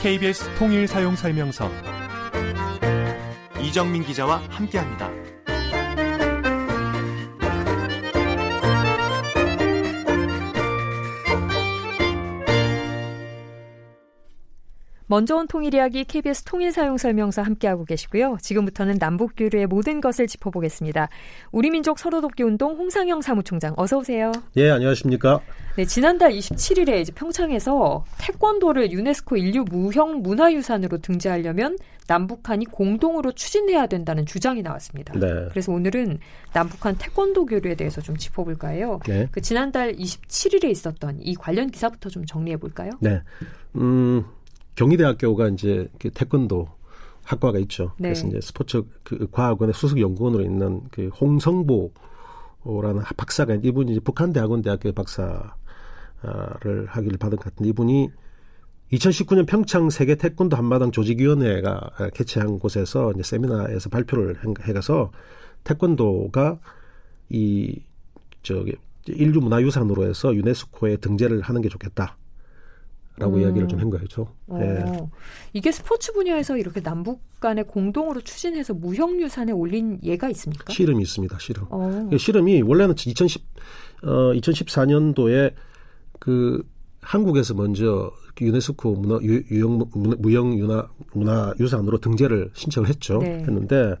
[0.00, 1.68] KBS 통일 사용 설명서
[3.60, 5.33] 이정민 기자와 함께합니다.
[15.06, 18.38] 먼저 온 통일 이야기 KBS 통일 사용 설명서 함께하고 계시고요.
[18.40, 21.08] 지금부터는 남북 교류의 모든 것을 짚어보겠습니다.
[21.52, 24.32] 우리 민족 서로 돕기 운동 홍상영 사무총장 어서 오세요.
[24.56, 25.40] 예, 안녕하십니까?
[25.76, 34.24] 네, 지난달 27일에 이제 평창에서 태권도를 유네스코 인류 무형 문화유산으로 등재하려면 남북한이 공동으로 추진해야 된다는
[34.24, 35.18] 주장이 나왔습니다.
[35.18, 35.48] 네.
[35.50, 36.18] 그래서 오늘은
[36.52, 39.00] 남북한 태권도 교류에 대해서 좀 짚어볼까 해요.
[39.06, 39.28] 네.
[39.32, 42.90] 그 지난달 27일에 있었던 이 관련 기사부터 좀 정리해 볼까요?
[43.00, 43.20] 네.
[43.76, 44.24] 음,
[44.74, 46.68] 경희대학교가 이제 그 태권도
[47.22, 47.92] 학과가 있죠.
[47.98, 48.08] 네.
[48.08, 54.62] 그래서 이제 스포츠 그 과학원의 수석 연구원으로 있는 그 홍성보라는 박사가 이분이 이제 북한 대학원
[54.62, 55.48] 대학교 박사를
[56.86, 58.10] 하기를 받은 것 같은데 이분이
[58.92, 65.10] 2019년 평창 세계 태권도 한마당 조직위원회가 개최한 곳에서 이제 세미나에서 발표를 해가서
[65.64, 66.58] 태권도가
[67.30, 67.80] 이
[68.42, 72.18] 저기 인류 문화유산으로 해서 유네스코에 등재를 하는 게 좋겠다.
[73.16, 73.42] 라고 음.
[73.42, 74.34] 이야기를 좀 한 거죠.
[74.48, 74.58] 어.
[74.58, 74.84] 네.
[75.52, 80.72] 이게 스포츠 분야에서 이렇게 남북 간에 공동으로 추진해서 무형유산에 올린 예가 있습니까?
[80.72, 81.38] 실험이 있습니다.
[81.38, 81.66] 실험.
[81.70, 82.10] 어.
[82.16, 83.42] 실험이 원래는 2010,
[84.02, 85.52] 어, 2014년도에
[86.18, 86.62] 그
[87.02, 93.18] 한국에서 먼저 유네스코 문화 유, 유형 무형 문화 문화 유산으로 등재를 신청을 했죠.
[93.18, 93.38] 네.
[93.46, 93.94] 했는데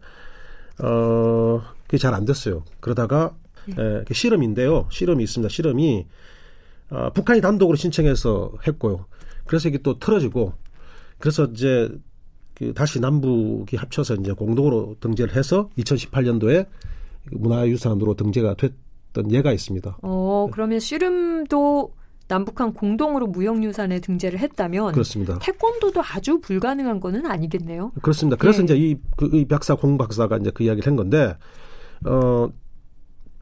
[0.82, 2.64] 어 그게 잘 안 됐어요.
[2.80, 3.74] 그러다가 네.
[3.78, 4.88] 예, 그 실험인데요.
[4.90, 5.48] 실험이 있습니다.
[5.50, 6.06] 실험이
[6.90, 9.06] 어, 북한이 단독으로 신청해서 했고요.
[9.46, 10.52] 그래서 이게 또 틀어지고
[11.18, 11.88] 그래서 이제
[12.54, 16.66] 그 다시 남북이 합쳐서 이제 공동으로 등재를 해서 2018년도에
[17.32, 19.98] 문화유산으로 등재가 됐던 예가 있습니다.
[20.02, 21.92] 어, 그러면 씨름도
[22.26, 25.38] 남북한 공동으로 무형유산에 등재를 했다면 그렇습니다.
[25.40, 27.92] 태권도도 아주 불가능한 거는 아니겠네요.
[28.00, 28.36] 그렇습니다.
[28.36, 28.64] 그래서 네.
[28.64, 31.36] 이제 이, 그, 이 박사 공 박사가 이제 그 이야기를 한 건데
[32.06, 32.48] 어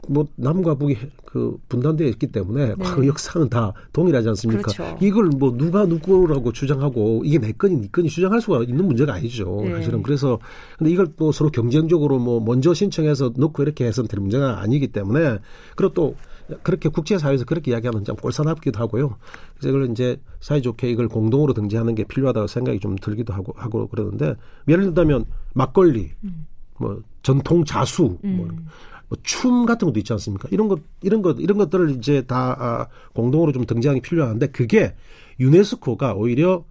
[0.08, 2.84] 뭐 남과 북이 그 분단되어 있기 때문에 네.
[2.94, 4.62] 그 역사는 다 동일하지 않습니까?
[4.62, 4.98] 그렇죠.
[5.00, 9.60] 이걸 뭐 누가 누구라고 주장하고 이게 내 건이 네 건이 주장할 수가 있는 문제가 아니죠.
[9.62, 9.74] 네.
[9.76, 10.38] 사실은 그래서
[10.76, 15.38] 근데 이걸 또 서로 경쟁적으로 뭐 먼저 신청해서 넣고 이렇게 해서는 될 문제가 아니기 때문에
[15.76, 16.16] 그리고 또
[16.62, 19.16] 그렇게 국제사회에서 그렇게 이야기하면 좀 꼴사납기도 하고요.
[19.54, 24.34] 그래서 이걸 이제 사이좋게 이걸 공동으로 등재하는 게 필요하다고 생각이 좀 들기도 하고 하고 그러는데
[24.68, 26.46] 예를 들자면 막걸리, 음.
[26.78, 28.36] 뭐 전통 자수, 뭐 음.
[28.36, 28.48] 뭐,
[29.12, 30.48] 뭐 춤 같은 것도 있지 않습니까?
[30.50, 34.94] 이런 것 이런 것 이런 것들을 이제 다 아, 공동으로 좀게 필요한데 그게
[35.38, 36.64] 유네스코가 오히려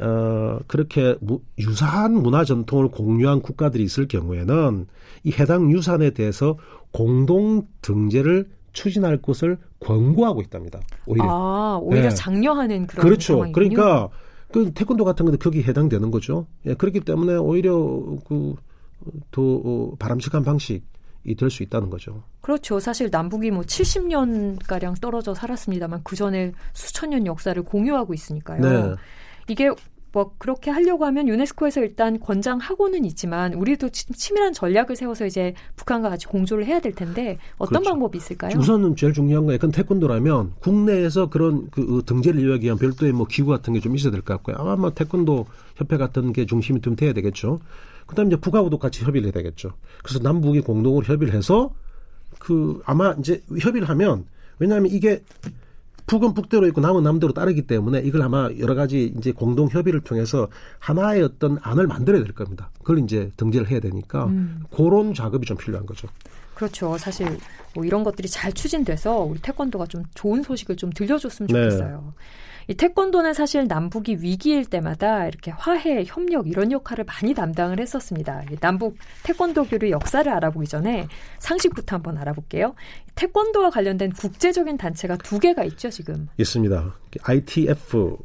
[0.00, 4.86] 어, 그렇게 무, 유사한 문화 전통을 공유한 국가들이 있을 경우에는
[5.24, 6.56] 이 해당 유산에 대해서
[6.92, 10.80] 공동 등재를 추진할 것을 권고하고 있답니다.
[11.04, 11.24] 오히려.
[11.28, 12.14] 아, 오히려 네.
[12.14, 13.32] 장려하는 그런 그렇죠.
[13.34, 13.68] 상황이군요.
[13.74, 14.08] 그러니까
[14.52, 16.46] 그 태권도 같은 것도 거기 해당되는 거죠.
[16.64, 17.76] 예, 그렇기 때문에 오히려
[18.28, 20.84] 그더 어, 바람직한 방식
[21.28, 22.22] 이 될 수 있다는 거죠.
[22.40, 22.80] 그렇죠.
[22.80, 28.60] 사실 남북이 뭐 70년 가량 떨어져 살았습니다만 그 전에 수천 년 역사를 공유하고 있으니까요.
[28.60, 28.94] 네.
[29.48, 29.70] 이게
[30.10, 36.26] 뭐 그렇게 하려고 하면 유네스코에서 일단 권장하고는 있지만 우리도 치밀한 전략을 세워서 이제 북한과 같이
[36.26, 37.90] 공조를 해야 될 텐데 어떤 그렇죠.
[37.90, 38.56] 방법이 있을까요?
[38.58, 43.50] 우선은 제일 중요한 건 약간 태권도라면 국내에서 그런 그 등재를 이루기 위한 별도의 뭐 기구
[43.50, 44.56] 같은 게 좀 있어야 될 것 같고요.
[44.58, 45.44] 아마 뭐 태권도
[45.76, 47.60] 협회 같은 게 중심이 좀 돼야 되겠죠.
[48.08, 49.72] 그다음에 이제 북하고도 같이 협의를 해야 되겠죠.
[50.02, 51.72] 그래서 남북이 공동으로 협의를 해서
[52.38, 54.24] 그 아마 이제 협의를 하면
[54.58, 55.22] 왜냐하면 이게
[56.06, 60.48] 북은 북대로 있고 남은 남대로 따르기 때문에 이걸 아마 여러 가지 이제 공동 협의를 통해서
[60.78, 62.70] 하나의 어떤 안을 만들어야 될 겁니다.
[62.78, 64.62] 그걸 이제 등재를 해야 되니까 음.
[64.74, 66.08] 그런 작업이 좀 필요한 거죠.
[66.54, 66.96] 그렇죠.
[66.96, 67.38] 사실
[67.74, 71.52] 뭐 이런 것들이 잘 추진돼서 우리 태권도가 좀 좋은 소식을 좀 들려줬으면 네.
[71.52, 72.14] 좋겠어요.
[72.16, 72.22] 네.
[72.70, 78.42] 이 태권도는 사실 남북이 위기일 때마다 이렇게 화해, 협력 이런 역할을 많이 담당을 했었습니다.
[78.60, 82.74] 남북 태권도 교류 역사를 알아보기 전에 상식부터 한번 알아볼게요.
[83.14, 86.28] 태권도와 관련된 국제적인 단체가 두 개가 있죠, 지금.
[86.36, 86.94] 있습니다.
[87.22, 88.18] ITF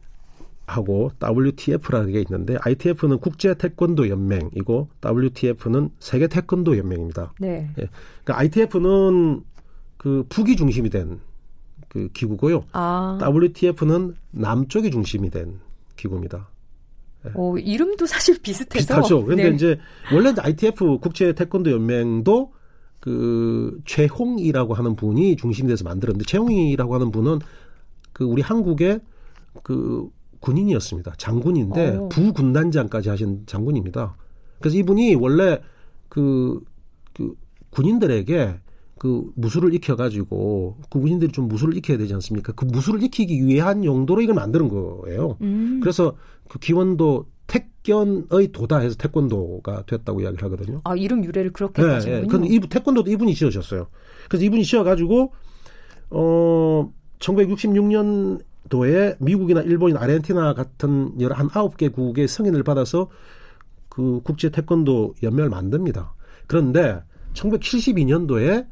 [0.67, 7.33] 하고 WTF라는 게 있는데 ITF는 국제 태권도 연맹이고 WTF는 세계 태권도 연맹입니다.
[7.39, 7.69] 네.
[7.79, 7.87] 예.
[8.23, 9.43] 그러니까 ITF는
[9.97, 11.21] 그 북이 중심이 된
[11.93, 12.65] 그 기구고요.
[12.71, 13.19] 아.
[13.21, 15.59] WTF는 남쪽이 중심이 된
[15.95, 16.49] 기구입니다.
[17.23, 17.31] 네.
[17.35, 19.23] 어, 이름도 사실 비슷해서 비슷하죠.
[19.23, 19.55] 그런데 네.
[19.55, 19.79] 이제
[20.11, 22.51] 원래 ITF 국제 태권도 연맹도
[22.99, 27.39] 그 최홍이라고 하는 분이 중심이 돼서 만들었는데 최홍이라고 하는 분은
[28.11, 28.99] 그 우리 한국의
[29.61, 31.13] 그 군인이었습니다.
[31.17, 32.09] 장군인데 오.
[32.09, 34.15] 부군단장까지 하신 장군입니다.
[34.59, 35.61] 그래서 이분이 원래
[36.09, 36.59] 그,
[37.13, 37.35] 그
[37.69, 38.59] 군인들에게
[38.97, 42.53] 그 무술을 익혀가지고 그 군인들이 좀 무술을 익혀야 되지 않습니까?
[42.53, 45.37] 그 무술을 익히기 위한 용도로 이걸 만드는 거예요.
[45.41, 45.79] 음.
[45.81, 46.15] 그래서
[46.47, 50.81] 그 기원도 택견의 도다 해서 태권도가 됐다고 이야기를 하거든요.
[50.83, 52.21] 아 이름 유래를 그렇게 네, 하시군요.
[52.21, 52.27] 네.
[52.27, 53.87] 근데 이 태권도도 이분이 지어졌어요.
[54.29, 55.33] 그래서 이분이 지어가지고
[56.11, 63.09] 어 1966년도에 미국이나 일본이나 아르헨티나 같은 여러 한 아홉 개국의 승인을 받아서
[63.89, 66.13] 그 국제 태권도 연맹을 만듭니다.
[66.47, 67.01] 그런데
[67.33, 68.67] 1972년도에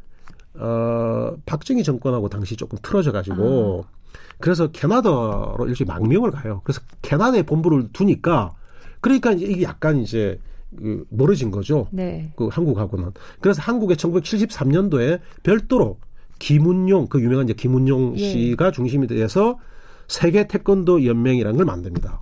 [0.55, 4.01] 어, 박정희 정권하고 당시 조금 틀어져 가지고 아.
[4.39, 6.61] 그래서 캐나다로 일종의 망명을 가요.
[6.63, 8.53] 그래서 캐나다에 본부를 두니까
[8.99, 10.39] 그러니까 이게 약간 이제
[10.77, 11.87] 그 멀어진 거죠.
[11.91, 12.31] 네.
[12.35, 13.11] 그 한국하고는.
[13.39, 15.97] 그래서 한국에 1973년도에 별도로
[16.39, 18.31] 김운용 그 유명한 이제 김운용 예.
[18.31, 19.59] 씨가 중심이 돼서
[20.07, 22.21] 세계 태권도 연맹이라는 걸 만듭니다.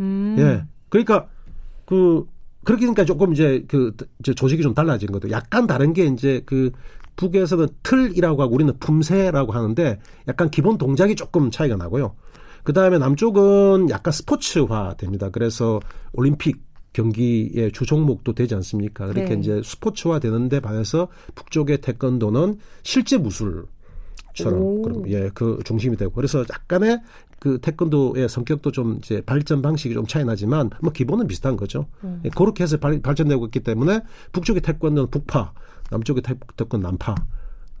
[0.00, 0.36] 음.
[0.38, 0.64] 예.
[0.88, 1.28] 그러니까
[1.84, 2.26] 그
[2.64, 5.30] 그렇게 되니까 조금 이제 그 이제 조직이 좀 달라진 거죠.
[5.30, 6.70] 약간 다른 게 이제 그
[7.16, 12.14] 북에서는 틀이라고 하고 우리는 품새라고 하는데 약간 기본 동작이 조금 차이가 나고요.
[12.64, 15.28] 그 다음에 남쪽은 약간 스포츠화 됩니다.
[15.30, 15.80] 그래서
[16.12, 19.06] 올림픽 경기의 주 종목도 되지 않습니까?
[19.06, 19.40] 그렇게 네.
[19.40, 23.66] 이제 스포츠화 되는데 반해서 북쪽의 태권도는 실제 무술
[24.34, 27.00] 처럼 그럼 예, 그 중심이 되고 그래서 약간의
[27.38, 31.86] 그 태권도의 성격도 좀 이제 발전 방식이 좀 차이 나지만 뭐 기본은 비슷한 거죠.
[32.04, 32.20] 음.
[32.24, 34.00] 예, 그렇게 해서 발, 발전되고 있기 때문에
[34.32, 35.52] 북쪽의 태권도는 북파,
[35.92, 36.22] 남쪽의
[36.56, 37.14] 태권 남파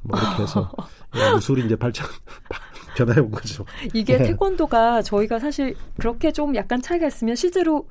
[0.02, 0.70] 뭐 이렇게 해서
[1.34, 2.06] 무술이 이제 발전
[2.96, 3.64] 변화해 온 거죠.
[3.94, 4.24] 이게 네.
[4.24, 7.88] 태권도가 저희가 사실 그렇게 좀 약간 차이가 있으면 실제로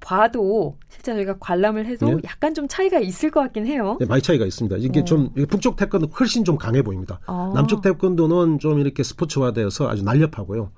[0.00, 2.16] 봐도 실제 저희가 관람을 해도 네.
[2.24, 3.96] 약간 좀 차이가 있을 것 같긴 해요.
[4.00, 4.76] 네, 많이 차이가 있습니다.
[4.78, 5.04] 이게 어.
[5.04, 7.20] 좀 북쪽 태권도 훨씬 좀 강해 보입니다.
[7.28, 7.52] 어.
[7.54, 10.72] 남쪽 태권도는 좀 이렇게 스포츠화되어서 아주 날렵하고요.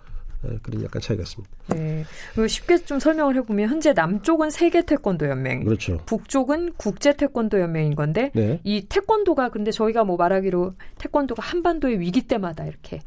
[0.49, 1.55] 네, 그런 약간 차이가 있습니다.
[1.75, 2.05] 네.
[2.47, 5.99] 쉽게 좀 설명을 해보면 현재 남쪽은 세계 태권도 연맹, 그렇죠.
[6.07, 8.61] 북쪽은 국제 태권도 연맹인 건데 네.
[8.65, 13.01] 이 태권도가 근데 저희가 뭐 말하기로 태권도가 한반도의 위기 때마다 이렇게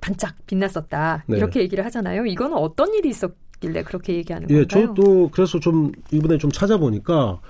[0.00, 1.36] 반짝 빛났었다 네.
[1.36, 2.26] 이렇게 얘기를 하잖아요.
[2.26, 4.86] 이거는 어떤 일이 있었길래 그렇게 얘기하는 예, 건가요?
[4.94, 7.40] 저도 그래서 좀 이번에 좀 찾아보니까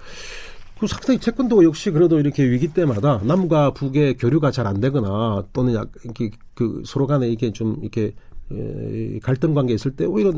[0.78, 5.74] 그 상당히 태권도 역시 그래도 이렇게 위기 때마다 남과 북의 교류가 잘 안 되거나 또는
[5.74, 8.12] 약 이렇게 그 서로 간에 이게 좀 이렇게 에,
[9.22, 10.32] 갈등 관계 있을 때 오히려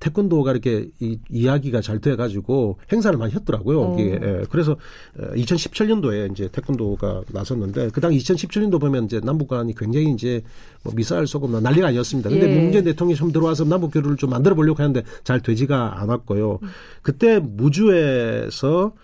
[0.00, 3.96] 태권도가 이렇게 이, 이야기가 잘 돼가지고 행사를 많이 했더라고요.
[3.98, 4.44] 이게 예.
[4.50, 4.76] 그래서
[5.18, 10.40] 2017년도에 이제 태권도가 나섰는데 그 당 2017년도 보면 이제 남북 간이 굉장히 이제
[10.82, 12.30] 뭐 미사일 쏘고 난리가 아니었습니다.
[12.30, 12.60] 근데 예.
[12.60, 16.60] 문재인 대통령이 처음 들어와서 남북 교류를 좀 만들어 보려고 하는데 잘 되지가 않았고요.
[17.02, 18.94] 그때 무주에서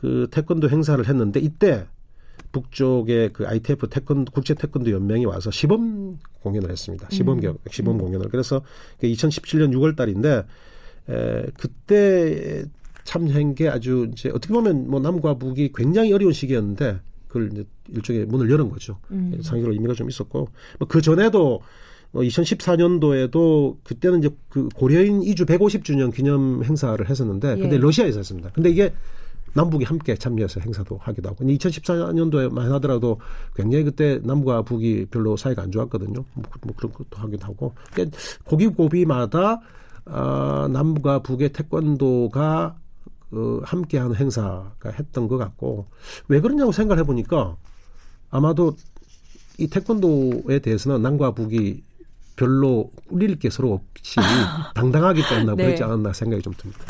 [0.00, 1.84] 그 태권도 행사를 했는데 이때
[2.52, 7.08] 북쪽의 그 ITF 태권도 국제 태권도 연맹이 와서 시범 공연을 했습니다.
[7.10, 7.54] 시범 음.
[7.70, 8.00] 시범 음.
[8.00, 8.28] 공연을.
[8.28, 8.62] 그래서
[9.02, 10.44] 2017년 6월 달인데
[11.10, 12.64] 에, 그때
[13.04, 18.26] 참여한 게 아주 이제 어떻게 보면 뭐 남과 북이 굉장히 어려운 시기였는데 그걸 이제 일종의
[18.26, 18.98] 문을 열은 거죠.
[19.10, 19.38] 음.
[19.42, 21.60] 상기로 의미가 좀 있었고 뭐 그 전에도
[22.10, 27.78] 뭐 2014년도에도 그때는 이제 그 고려인 이주 150주년 기념 행사를 했었는데 근데 예.
[27.78, 28.50] 러시아에서 했습니다.
[28.54, 28.92] 근데 이게
[29.54, 33.20] 남북이 함께 참여해서 행사도 하기도 하고 2014년도에만 하더라도
[33.54, 36.24] 굉장히 그때 남과 북이 별로 사이가 안 좋았거든요.
[36.34, 39.60] 뭐, 뭐 그런 것도 하기도 하고 그러니까 고기고비마다
[40.06, 42.76] 어, 남과 북의 태권도가
[43.30, 45.86] 어, 함께하는 행사가 했던 것 같고
[46.28, 47.56] 왜 그러냐고 생각을 해보니까
[48.30, 48.74] 아마도
[49.58, 51.82] 이 태권도에 대해서는 남과 북이
[52.38, 54.20] 별로 꾸릴 게 서로 없이
[54.76, 55.64] 당당하기 때문에 네.
[55.64, 56.84] 그렇지 않았나 생각이 좀 듭니다.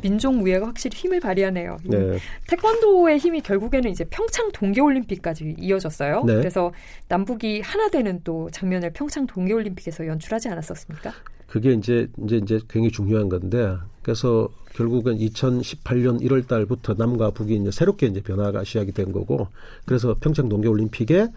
[0.00, 1.76] 민족무예가 확실히 힘을 발휘하네요.
[1.84, 2.18] 네.
[2.48, 6.24] 태권도의 힘이 결국에는 이제 평창 동계올림픽까지 이어졌어요.
[6.24, 6.36] 네.
[6.36, 6.72] 그래서
[7.08, 11.12] 남북이 하나 되는 또 장면을 평창 동계올림픽에서 연출하지 않았었습니까?
[11.46, 17.70] 그게 이제 이제 이제 굉장히 중요한 건데 그래서 결국은 2018년 1월 달부터 남과 북이 이제
[17.70, 19.48] 새롭게 이제 변화가 시작이 된 거고
[19.84, 21.28] 그래서 평창 동계올림픽에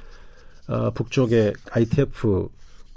[0.70, 2.48] 어, 북쪽의 ITF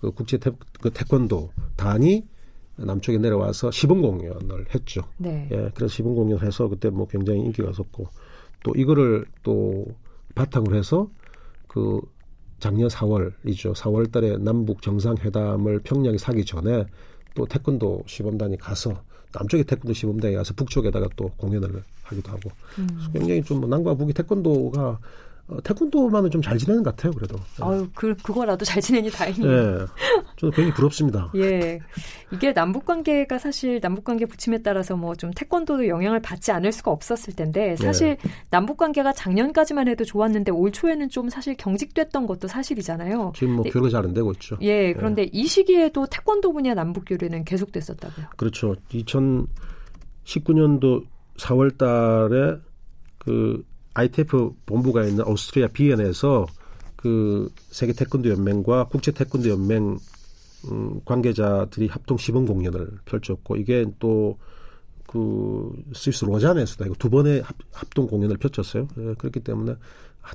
[0.03, 0.51] 그 국제 태,
[0.81, 2.27] 그 태권도 단이
[2.75, 5.03] 남쪽에 내려와서 시범 공연을 했죠.
[5.17, 5.49] 네.
[5.53, 8.09] 예, 그래서 시범 공연을 해서 그때 뭐 굉장히 인기가 있었고
[8.65, 9.87] 또 이거를 또
[10.35, 11.09] 바탕으로 해서
[11.69, 12.01] 그
[12.59, 13.75] 작년 4월이죠.
[13.75, 16.85] 4월 달에 남북 정상회담을 평양에 사기 전에
[17.35, 22.89] 또 태권도 시범단이 가서 남쪽에 태권도 시범단이 가서 북쪽에다가 또 공연을 하기도 하고 음.
[23.13, 24.99] 굉장히 좀 남과 북이 태권도가
[25.49, 27.37] 어, 태권도만은 좀 잘 지내는 것 같아요, 그래도.
[27.37, 27.43] 네.
[27.65, 29.51] 아유, 그, 그거라도 잘 지내니 다행이에요.
[29.51, 29.87] 네.
[30.37, 31.31] 저는 굉장히 부럽습니다.
[31.37, 31.81] 예.
[32.33, 36.91] 이게 남북 관계가 사실 남북 관계 부침에 따라서 뭐 좀 태권도도 영향을 받지 않을 수가
[36.91, 38.31] 없었을 텐데 사실 네.
[38.51, 43.33] 남북 관계가 작년까지만 해도 좋았는데 올 초에는 좀 사실 경직됐던 것도 사실이잖아요.
[43.37, 44.57] 지금 뭐 교류가 잘 안 되고 있죠.
[44.63, 44.87] 예.
[44.89, 44.93] 네.
[44.95, 45.31] 그런데 네.
[45.33, 48.27] 이 시기에도 태권도 분야 남북 교류는 계속됐었다고요.
[48.37, 48.75] 그렇죠.
[50.25, 51.05] 2019년도
[51.39, 52.57] 4월 달에
[53.19, 53.65] 그
[53.95, 56.47] ITF 본부가 있는 오스트리아 비엔에서
[56.97, 59.99] 그 세계 태권도 연맹과 국제 태권도 연맹
[60.71, 64.39] 음, 관계자들이 합동 시범 공연을 펼쳤고 이게 또
[65.13, 68.89] 그 스위스 로잔에서도 이거 두 번의 합, 합동 공연을 펼쳤어요.
[68.97, 69.75] 예, 그렇기 때문에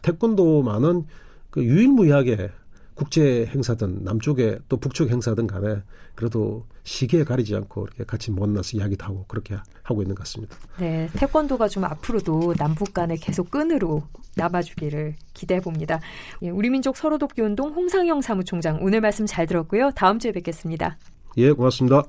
[0.03, 1.05] 태권도만은
[1.49, 2.51] 그 유일무이하게
[2.97, 5.83] 국제 행사든 남쪽에 또 북쪽 행사든 간에
[6.15, 10.57] 그래도 시기에 가리지 않고 이렇게 같이 만나서 이야기도 하고 그렇게 하고 있는 것 같습니다.
[10.79, 14.01] 네, 태권도가 좀 앞으로도 남북 간에 계속 끈으로
[14.35, 15.99] 남아주기를 기대해 봅니다.
[16.41, 19.91] 예, 우리 민족 서로 돕기 운동 홍상영 사무총장 오늘 말씀 잘 들었고요.
[19.95, 20.97] 다음 주에 뵙겠습니다.
[21.37, 22.03] 예, 고맙습니다.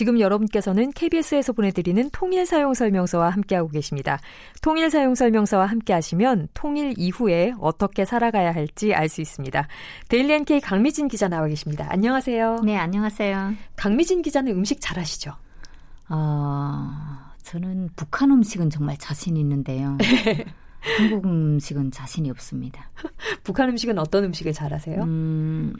[0.00, 4.18] 지금 여러분께서는 KBS에서 보내드리는 통일 사용 설명서와 함께하고 계십니다.
[4.62, 9.68] 통일 사용 설명서와 함께하시면 통일 이후에 어떻게 살아가야 할지 알 수 있습니다.
[10.08, 11.86] 데일리 NK 강미진 기자 나와 계십니다.
[11.90, 12.60] 안녕하세요.
[12.64, 13.52] 네, 안녕하세요.
[13.76, 15.34] 강미진 기자는 음식 잘하시죠?
[16.08, 16.90] 어,
[17.42, 19.98] 저는 북한 음식은 정말 자신 있는데요.
[20.80, 22.88] 한국 음식은 자신이 없습니다.
[23.44, 25.02] 북한 음식은 어떤 음식을 잘하세요?
[25.02, 25.74] 음,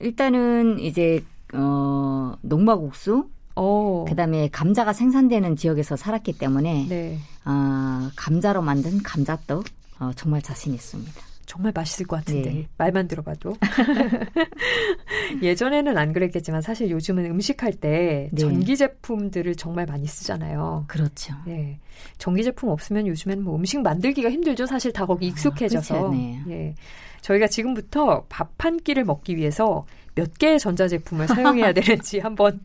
[0.00, 4.04] 일단은 이제 어, 농마국수 오.
[4.08, 7.18] 그다음에 감자가 생산되는 지역에서 살았기 때문에 네.
[7.44, 9.64] 어, 감자로 만든 감자떡
[10.00, 11.12] 어, 정말 자신 있습니다.
[11.46, 12.68] 정말 맛있을 것 같은데 네.
[12.78, 13.54] 말만 들어봐도
[15.42, 18.40] 예전에는 안 그랬겠지만 사실 요즘은 음식할 때 네.
[18.40, 20.84] 전기 제품들을 정말 많이 쓰잖아요.
[20.86, 21.34] 그렇죠.
[21.46, 21.78] 네,
[22.18, 24.66] 전기 제품 없으면 요즘에는 뭐 음식 만들기가 힘들죠.
[24.66, 26.10] 사실 다 거기 아, 익숙해져서.
[26.12, 26.44] 아.
[26.48, 26.74] 예.
[27.20, 29.84] 저희가 지금부터 밥 한 끼를 먹기 위해서
[30.14, 32.60] 몇 개의 전자제품을 사용해야 되는지 한번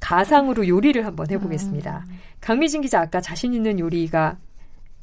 [0.00, 2.04] 가상으로 요리를 한번 해보겠습니다.
[2.06, 2.18] 음.
[2.40, 4.36] 강미진 기자 아까 자신 있는 요리가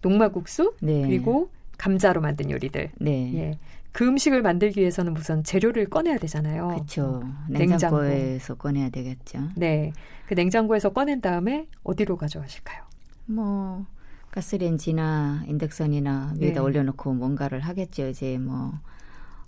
[0.01, 1.01] 농마국수 네.
[1.01, 2.91] 그리고 감자로 만든 요리들.
[2.99, 3.33] 네.
[3.35, 3.59] 예.
[3.91, 6.67] 그 음식을 만들기 위해서는 우선 재료를 꺼내야 되잖아요.
[6.67, 7.23] 그렇죠.
[7.49, 9.49] 냉장고에서 꺼내야 되겠죠.
[9.55, 9.91] 네.
[10.27, 12.83] 그 냉장고에서 꺼낸 다음에 어디로 가져가실까요?
[13.25, 13.85] 뭐
[14.31, 16.59] 가스레인지나 인덕션이나 위에다 네.
[16.59, 18.07] 올려놓고 뭔가를 하겠죠.
[18.09, 18.73] 이제 뭐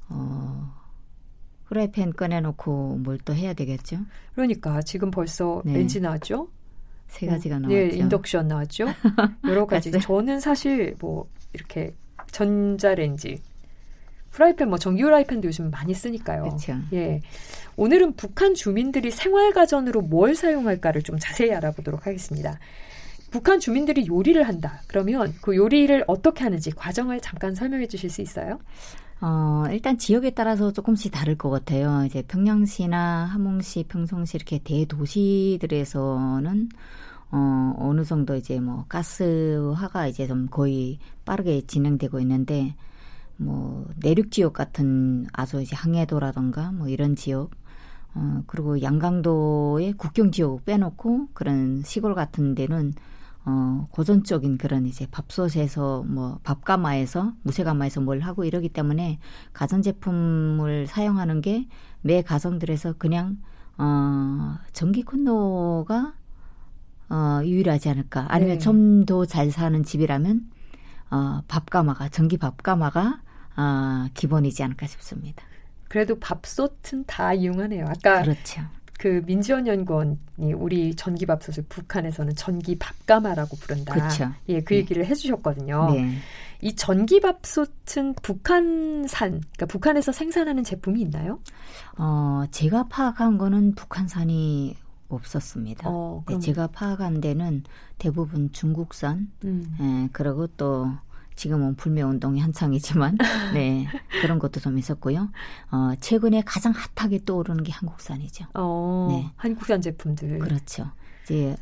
[0.09, 0.73] 어,
[1.72, 3.97] 프라이팬 꺼내놓고 뭘 또 해야 되겠죠.
[4.36, 5.74] 그러니까 지금 벌써 네.
[5.74, 6.49] 렌지 나왔죠.
[7.07, 7.88] 세 가지가 뭐, 나왔죠.
[7.91, 8.86] 네, 인덕션 나왔죠.
[9.47, 9.91] 여러 가지.
[9.91, 11.93] 저는 사실 뭐 이렇게
[12.32, 13.41] 전자레인지,
[14.32, 16.43] 프라이팬 뭐 전기 프라이팬도 요즘 많이 쓰니까요.
[16.43, 16.76] 그렇죠.
[16.93, 17.22] 예.
[17.78, 22.59] 오늘은 북한 주민들이 생활 가전으로 뭘 사용할까를 좀 자세히 알아보도록 하겠습니다.
[23.30, 24.82] 북한 주민들이 요리를 한다.
[24.88, 28.59] 그러면 그 요리를 어떻게 하는지 과정을 잠깐 설명해 주실 수 있어요?
[29.22, 32.03] 어, 일단 지역에 따라서 조금씩 다를 것 같아요.
[32.05, 36.69] 이제 평양시나 함흥시, 평성시 이렇게 대도시들에서는
[37.32, 42.76] 어, 어느 정도 이제 뭐 가스화가 이제 좀 거의 빠르게 진행되고 있는데
[43.38, 47.51] 뭐 내륙 지역 같은 아주 이제 항해도라던가 뭐 이런 지역
[48.15, 52.93] 어, 그리고 양강도의 국경 지역 빼놓고 그런 시골 같은 데는
[53.45, 59.19] 어, 고전적인 그런 이제 밥솥에서 뭐 밥가마에서 무쇠가마에서 뭘 하고 이러기 때문에
[59.53, 61.67] 가전제품을 사용하는 게
[62.01, 63.37] 매 가정들에서 그냥
[63.77, 66.13] 어, 전기 콘로가
[67.09, 68.25] 어, 유일하지 않을까.
[68.29, 68.59] 아니면 네.
[68.59, 70.49] 좀더 잘 사는 집이라면
[71.11, 73.21] 어, 밥가마가 전기 밥가마가
[73.57, 75.43] 어, 기본이지 않을까 싶습니다.
[75.89, 77.85] 그래도 밥솥은 다 이용하네요.
[77.87, 78.61] 아까 그렇죠.
[79.02, 83.95] 그 민지원 연구원이 우리 전기밥솥을 북한에서는 전기밥가마라고 부른다.
[83.95, 84.30] 그렇죠.
[84.47, 84.82] 예, 그 네.
[84.82, 85.91] 얘기를 해주셨거든요.
[85.91, 86.18] 네.
[86.62, 91.39] 이 전기밥솥은 북한산, 그러니까 북한에서 생산하는 제품이 있나요?
[91.97, 94.76] 어, 제가 파악한 거는 북한산이
[95.10, 95.89] 없었습니다.
[95.89, 97.64] 어, 네, 제가 파악한 데는
[97.97, 99.78] 대부분 중국산, 음.
[99.80, 100.91] 예, 그리고 또
[101.41, 103.17] 지금은 불매 운동이 한창이지만
[103.55, 103.87] 네
[104.21, 105.31] 그런 것도 좀 있었고요.
[105.71, 108.45] 어, 최근에 가장 핫하게 떠오르는 게 한국산이죠.
[108.53, 110.37] 어, 네, 한국산 제품들.
[110.37, 110.91] 그렇죠.
[111.23, 111.55] 이제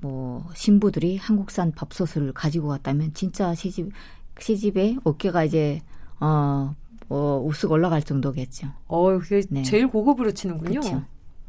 [0.00, 3.92] 뭐 신부들이 한국산 밥솥을 가지고 왔다면 진짜 시집
[4.40, 5.82] 시집에 어깨가 이제
[6.18, 6.74] 어.
[7.08, 8.68] 어, 우쓱 올라갈 정도겠죠.
[8.88, 9.62] 어, 그게 네.
[9.62, 10.80] 제일 고급으로 치는군요.
[10.80, 11.04] 그렇죠.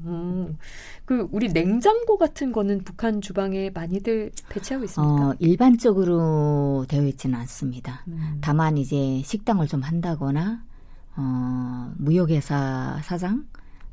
[0.05, 0.57] 음,
[1.05, 5.29] 그 우리 냉장고 같은 거는 북한 주방에 많이들 배치하고 있습니까?
[5.29, 8.03] 어, 일반적으로 되어 있지는 않습니다.
[8.07, 8.37] 음.
[8.41, 10.63] 다만 이제 식당을 좀 한다거나
[11.15, 13.45] 어, 무역회사 사장,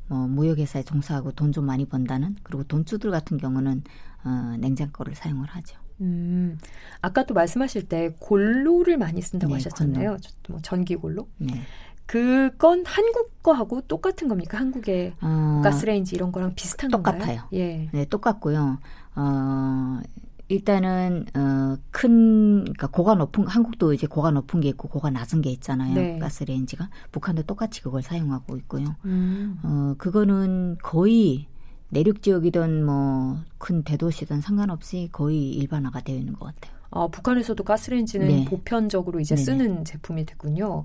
[0.07, 3.83] 뭐 무역회사에 종사하고 돈 좀 많이 번다는 그리고 돈주들 같은 경우는
[4.23, 5.77] 어, 냉장고를 사용을 하죠.
[6.01, 6.57] 음,
[7.01, 10.17] 아까 또 말씀하실 때 골로를 많이 쓴다고 네, 하셨잖아요.
[10.49, 11.27] 뭐 전기 골로.
[11.37, 11.61] 네.
[12.05, 14.57] 그건 한국 거하고 똑같은 겁니까?
[14.59, 17.19] 한국의 어, 가스레인지 이런 거랑 비슷한 똑같아요.
[17.19, 17.43] 건가요?
[17.53, 17.89] 예.
[17.91, 18.77] 네, 똑같고요.
[19.15, 19.99] 어,
[20.49, 25.49] 일단은 어, 큰 그러니까 고가 높은 한국도 이제 고가 높은 게 있고 고가 낮은 게
[25.51, 25.93] 있잖아요.
[25.93, 26.19] 네.
[26.19, 28.95] 가스레인지가 북한도 똑같이 그걸 사용하고 있고요.
[29.05, 29.57] 음.
[29.63, 31.47] 어, 그거는 거의
[31.89, 36.75] 내륙 지역이든 뭐 큰 대도시든 상관없이 거의 일반화가 되어 있는 것 같아요.
[36.89, 38.45] 아, 북한에서도 가스레인지는 네.
[38.45, 39.45] 보편적으로 이제 네네.
[39.45, 40.83] 쓰는 제품이 됐군요.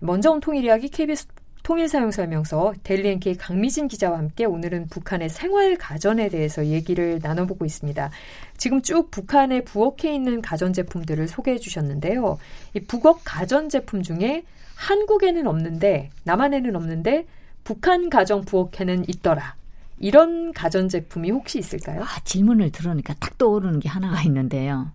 [0.00, 1.28] 먼저 온 통일 이야기 KBS
[1.62, 8.10] 통일 사용 설명서 델리엔케이 강미진 기자와 함께 오늘은 북한의 생활 가전에 대해서 얘기를 나눠보고 있습니다.
[8.56, 12.38] 지금 쭉 북한에 부엌에 있는 가전 제품들을 소개해 주셨는데요.
[12.74, 14.42] 이 북억 가전 제품 중에
[14.74, 17.26] 한국에는 없는데 남한에는 없는데
[17.62, 19.54] 북한 가정 부엌에는 있더라.
[19.98, 22.02] 이런 가전 제품이 혹시 있을까요?
[22.02, 24.90] 아, 질문을 들으니까 딱 떠오르는 게 하나가 있는데요.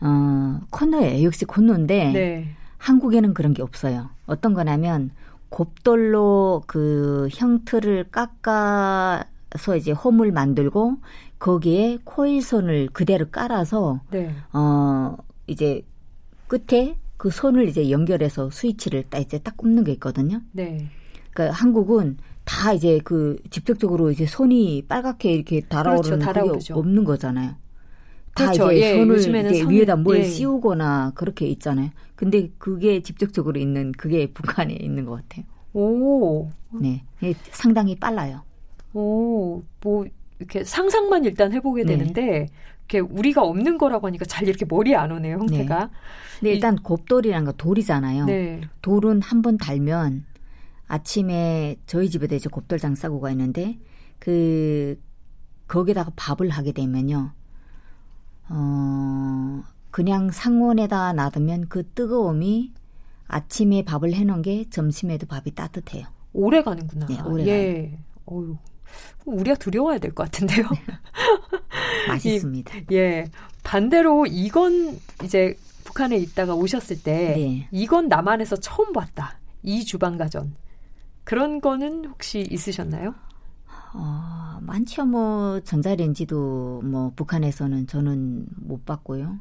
[0.00, 1.24] 어, 코너예요.
[1.24, 2.56] 역시 코너인데 네.
[2.78, 4.10] 한국에는 그런 게 없어요.
[4.26, 5.10] 어떤 거냐면
[5.50, 10.96] 곱돌로 그 형틀을 깎아서 이제 홈을 만들고
[11.38, 14.34] 거기에 코일선을 그대로 깔아서 네.
[14.52, 15.16] 어
[15.46, 15.82] 이제
[16.46, 20.40] 끝에 그 손을 이제 연결해서 스위치를 딱 이제 딱 꼽는 게 있거든요.
[20.52, 20.88] 네.
[21.32, 27.56] 그러니까 한국은 다 이제 그 직접적으로 이제 손이 빨갛게 이렇게 달아오르는 그렇죠, 게 없는 거잖아요.
[28.38, 28.72] 다 그렇죠.
[28.72, 30.22] 이제 예, 손을 이제 손, 위에다 뭘 예.
[30.24, 31.90] 씌우거나 그렇게 있잖아요.
[32.14, 35.44] 근데 그게 직접적으로 있는 그게 북한에 있는 것 같아요.
[35.74, 36.48] 오.
[36.80, 37.04] 네.
[37.50, 38.42] 상당히 빨라요.
[38.94, 40.06] 오, 뭐
[40.38, 41.96] 이렇게 상상만 일단 해보게 네.
[41.96, 42.46] 되는데
[42.88, 45.78] 이렇게 우리가 없는 거라고 하니까 잘 이렇게 머리에 안 오네요, 형태가.
[45.84, 45.90] 네.
[46.40, 48.24] 근데 일단 곱돌이란 거 돌이잖아요.
[48.26, 48.60] 네.
[48.82, 50.24] 돌은 한 번 달면
[50.86, 53.78] 아침에 저희 집에도 이제 곱돌장 싸고가 있는데
[54.18, 54.98] 그
[55.66, 57.32] 거기다가 밥을 하게 되면요.
[58.50, 62.72] 어, 그냥 상온에다 놔두면 그 뜨거움이
[63.26, 66.06] 아침에 밥을 해놓은 게 점심에도 밥이 따뜻해요.
[66.32, 67.06] 오래 가는구나.
[67.06, 67.98] 네, 오래 예.
[68.30, 68.56] 어유
[69.26, 70.66] 우리가 두려워야 될 것 같은데요.
[72.08, 72.74] 맛있습니다.
[72.78, 73.26] 이, 예.
[73.64, 77.68] 반대로 이건 이제 북한에 있다가 오셨을 때 네.
[77.70, 79.38] 이건 남한에서 처음 봤다.
[79.62, 80.54] 이 주방 가전.
[81.24, 83.14] 그런 거는 혹시 있으셨나요?
[83.94, 85.04] 어, 많죠.
[85.06, 89.38] 뭐 전자레인지도 뭐 북한에서는 저는 못 봤고요.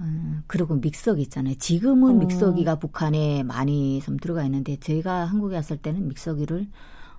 [0.00, 1.56] 음, 그리고 믹서기 있잖아요.
[1.56, 2.18] 지금은 어.
[2.18, 6.68] 믹서기가 북한에 많이 좀 들어가 있는데 제가 한국에 왔을 때는 믹서기를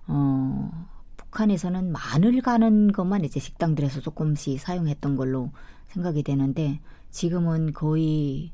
[0.08, 5.52] 어 북한에서는 마늘 가는 것만 이제 식당들에서 조금씩 사용했던 걸로
[5.88, 6.80] 생각이 되는데
[7.12, 8.52] 지금은 거의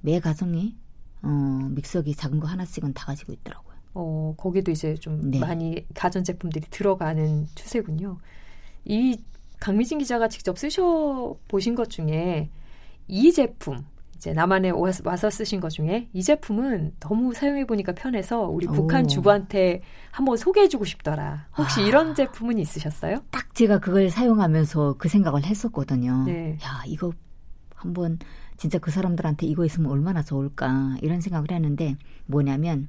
[0.00, 0.76] 매 가정이
[1.22, 1.28] 어
[1.70, 3.65] 믹서기 작은 거 하나씩은 다 가지고 있더라고요.
[3.98, 5.38] 어 거기도 이제 좀 네.
[5.38, 8.18] 많이 가전 제품들이 들어가는 추세군요.
[8.84, 9.18] 이
[9.58, 12.50] 강미진 기자가 직접 쓰셔 보신 것 중에
[13.08, 18.66] 이 제품 이제 남한에 와서 쓰신 것 중에 이 제품은 너무 사용해 보니까 편해서 우리
[18.66, 19.06] 북한 오.
[19.06, 19.80] 주부한테
[20.10, 21.46] 한번 소개해주고 싶더라.
[21.56, 21.84] 혹시 아.
[21.84, 23.20] 이런 제품은 있으셨어요?
[23.30, 26.24] 딱 제가 그걸 사용하면서 그 생각을 했었거든요.
[26.24, 26.58] 네.
[26.62, 27.12] 야 이거
[27.74, 28.18] 한번
[28.58, 32.88] 진짜 그 사람들한테 이거 있으면 얼마나 좋을까 이런 생각을 했는데 뭐냐면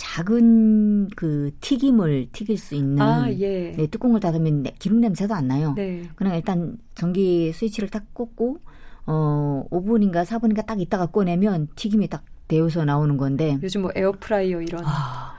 [0.00, 3.72] 작은 그 튀김을 튀길 수 있는 아, 예.
[3.72, 5.74] 네, 뚜껑을 닫으면 기름 냄새도 안 나요.
[5.76, 6.08] 네.
[6.16, 8.56] 그냥 일단 전기 스위치를 딱 꽂고
[9.04, 14.84] 어 5분인가 4분인가 딱 있다가 꺼내면 튀김이 딱 데워서 나오는 건데 요즘 뭐 에어프라이어 이런
[14.86, 15.38] 아,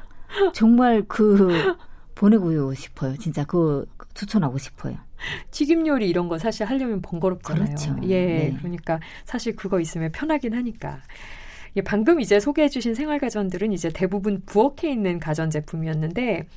[0.53, 1.76] 정말 그
[2.14, 3.18] 보내고 싶어요.
[3.18, 4.95] 진짜 그 추천하고 싶어요.
[5.49, 7.66] 튀김 요리 이런 거 사실 하려면 번거롭잖아요.
[7.66, 7.95] 그렇죠.
[8.03, 8.57] 예, 네.
[8.59, 11.01] 그러니까 사실 그거 있으면 편하긴 하니까.
[11.78, 16.47] 예, 방금 이제 소개해주신 생활가전들은 이제 대부분 부엌에 있는 가전제품이었는데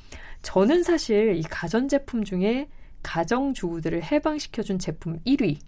[0.41, 2.67] 저는 사실 이 가전제품 중에
[3.03, 5.59] 가정주부들을 해방시켜준 제품 1위는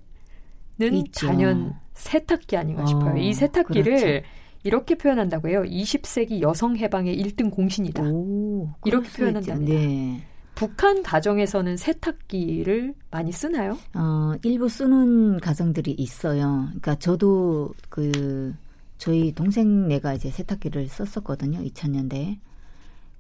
[0.79, 1.27] 있죠.
[1.27, 3.13] 단연 세탁기 아닌가 싶어요.
[3.13, 4.27] 어, 이 세탁기를 그렇죠.
[4.63, 5.63] 이렇게 표현한다고 해요.
[5.63, 8.03] 20세기 여성 해방의 1등 공신이다.
[8.03, 9.73] 오, 이렇게 표현한답니다.
[9.73, 10.23] 네.
[10.55, 13.77] 북한 가정에서는 세탁기를 많이 쓰나요?
[13.93, 16.65] 어, 일부 쓰는 가정들이 있어요.
[16.65, 18.55] 그러니까 저도 그
[18.97, 21.59] 저희 동생네가 이제 세탁기를 썼었거든요.
[21.59, 22.39] 2000년대에.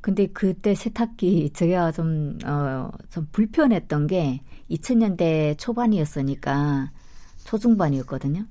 [0.01, 6.91] 근데 그때 세탁기 제가 좀, 어, 좀 불편했던 게 2000년대 초반이었으니까
[7.43, 8.45] 초중반이었거든요.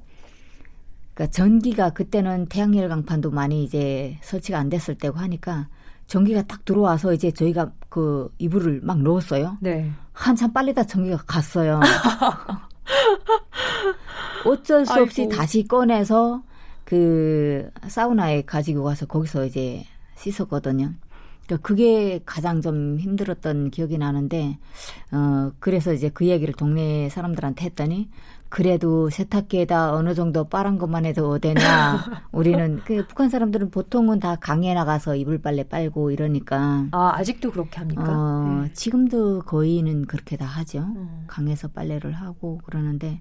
[1.14, 5.68] 그러니까 전기가 그때는 태양열 강판도 많이 이제 설치가 안 됐을 때고 하니까
[6.06, 9.56] 전기가 딱 들어와서 이제 저희가 그 이불을 막 넣었어요.
[9.60, 9.90] 네.
[10.12, 11.80] 한참 빨리다 전기가 갔어요.
[14.44, 15.34] 어쩔 수 없이 아이고.
[15.34, 16.42] 다시 꺼내서
[16.86, 19.84] 그 사우나에 가지고 가서 거기서 이제
[20.14, 20.94] 씻었거든요.
[21.44, 24.58] 그러니까 그게 가장 좀 힘들었던 기억이 나는데
[25.12, 28.08] 어 그래서 이제 그 얘기를 동네 사람들한테 했더니
[28.48, 32.04] 그래도 세탁기에다 어느 정도 빠른 것만 해도 어되냐.
[32.30, 36.86] 우리는 그 북한 사람들은 보통은 다 강에 나가서 이불 빨래 빨고 이러니까.
[36.92, 38.04] 아 아직도 그렇게 합니까?
[38.06, 38.72] 어, 네.
[38.72, 40.78] 지금도 거의는 그렇게 다 하죠.
[40.78, 41.24] 음.
[41.26, 43.20] 강에서 빨래를 하고 그러는데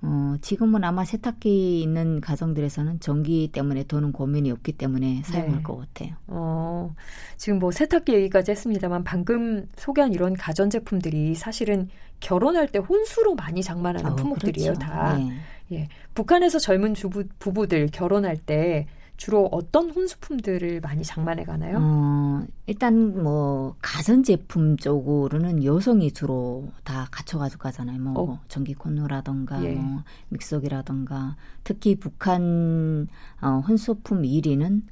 [0.00, 5.62] 어, 지금은 아마 세탁기 있는 가정들에서는 전기 때문에 도는 고민이 없기 때문에 사용할 네.
[5.62, 6.14] 것 같아요.
[6.28, 6.94] 어,
[7.36, 11.88] 지금 뭐 세탁기 얘기까지 했습니다만 방금 소개한 이런 가전제품들이 사실은
[12.20, 14.80] 결혼할 때 혼수로 많이 장만하는 어, 품목들이에요, 그렇죠.
[14.80, 15.16] 다.
[15.16, 15.32] 네.
[15.72, 15.88] 예.
[16.14, 18.86] 북한에서 젊은 주부, 부부들 결혼할 때
[19.18, 21.78] 주로 어떤 혼수품들을 많이 장만해 가나요?
[21.80, 27.98] 어, 일단 뭐 가전 제품 쪽으로는 여성이 주로 다 갖춰 가지고 가잖아요.
[28.00, 28.40] 뭐 어.
[28.48, 29.74] 전기 코너라던가 예.
[29.74, 33.08] 뭐 믹서기라던가 특히 북한
[33.42, 34.82] 어, 혼수품 1위는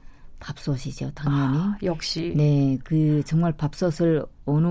[0.41, 1.59] 밥솥이죠, 당연히.
[1.59, 2.35] 아, 역시.
[2.37, 4.67] 네, 그 정말 밥솥을 어느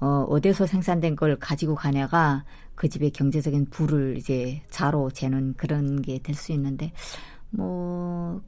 [0.00, 2.44] 어, 어디서 생산된 걸 가지고 가냐가
[2.74, 6.92] 그 집의 경제적인 부를 이제 자로 재는 그런 게 될 수 있는데
[7.50, 8.42] 뭐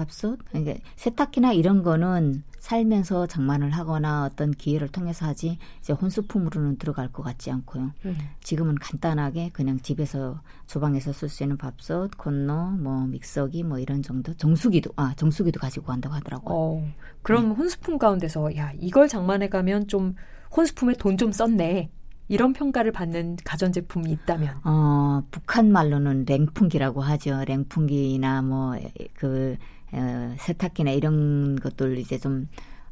[0.00, 7.08] 밥솥, 그러니까 세탁기나 이런 거는 살면서 장만을 하거나 어떤 기회를 통해서 하지 이제 혼수품으로는 들어갈
[7.10, 7.92] 것 같지 않고요.
[8.04, 8.18] 음.
[8.42, 14.34] 지금은 간단하게 그냥 집에서 주방에서 쓸 수 있는 밥솥, 콘로, 뭐 믹서기 뭐 이런 정도,
[14.34, 16.54] 정수기도 아 정수기도 가지고 간다고 하더라고요.
[16.54, 16.88] 어,
[17.22, 17.54] 그럼 네.
[17.54, 20.14] 혼수품 가운데서 야 이걸 장만해 가면 좀
[20.54, 21.90] 혼수품에 돈 좀 썼네.
[22.28, 24.60] 이런 평가를 받는 가전제품이 있다면?
[24.62, 27.42] 어, 북한 말로는 랭풍기라고 하죠.
[27.44, 28.76] 랭풍기나 뭐
[29.14, 29.56] 그
[29.92, 32.48] 어, 세탁기나 이런 것들 이제 좀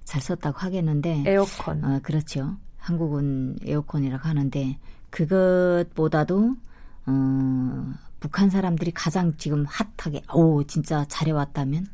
[0.09, 1.85] 잘 썼다고 하겠는데 에어컨.
[1.85, 2.57] 어, 그렇죠.
[2.79, 4.79] 한국은 에어컨이라고 하는데
[5.11, 6.57] 그것보다도
[7.05, 11.87] 어, 북한 사람들이 가장 지금 핫하게 오 진짜 잘해왔다면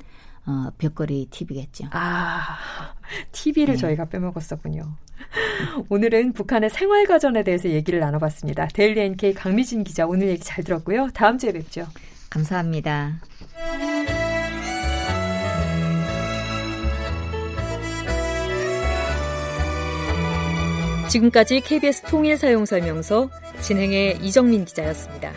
[0.47, 1.87] 어, 벽걸이 TV겠죠.
[1.91, 2.57] 아,
[3.33, 3.81] TV를 네.
[3.81, 4.95] 저희가 빼먹었었군요.
[5.89, 8.69] 오늘은 북한의 생활가전에 대해서 얘기를 나눠봤습니다.
[8.69, 11.09] 데일리 NK 강미진 기자 오늘 얘기 잘 들었고요.
[11.15, 11.89] 다음 주에 뵙죠.
[12.31, 13.19] 감사합니다.
[21.09, 23.29] 지금까지 KBS 통일 사용 설명서
[23.61, 25.33] 진행의 이정민 기자였습니다.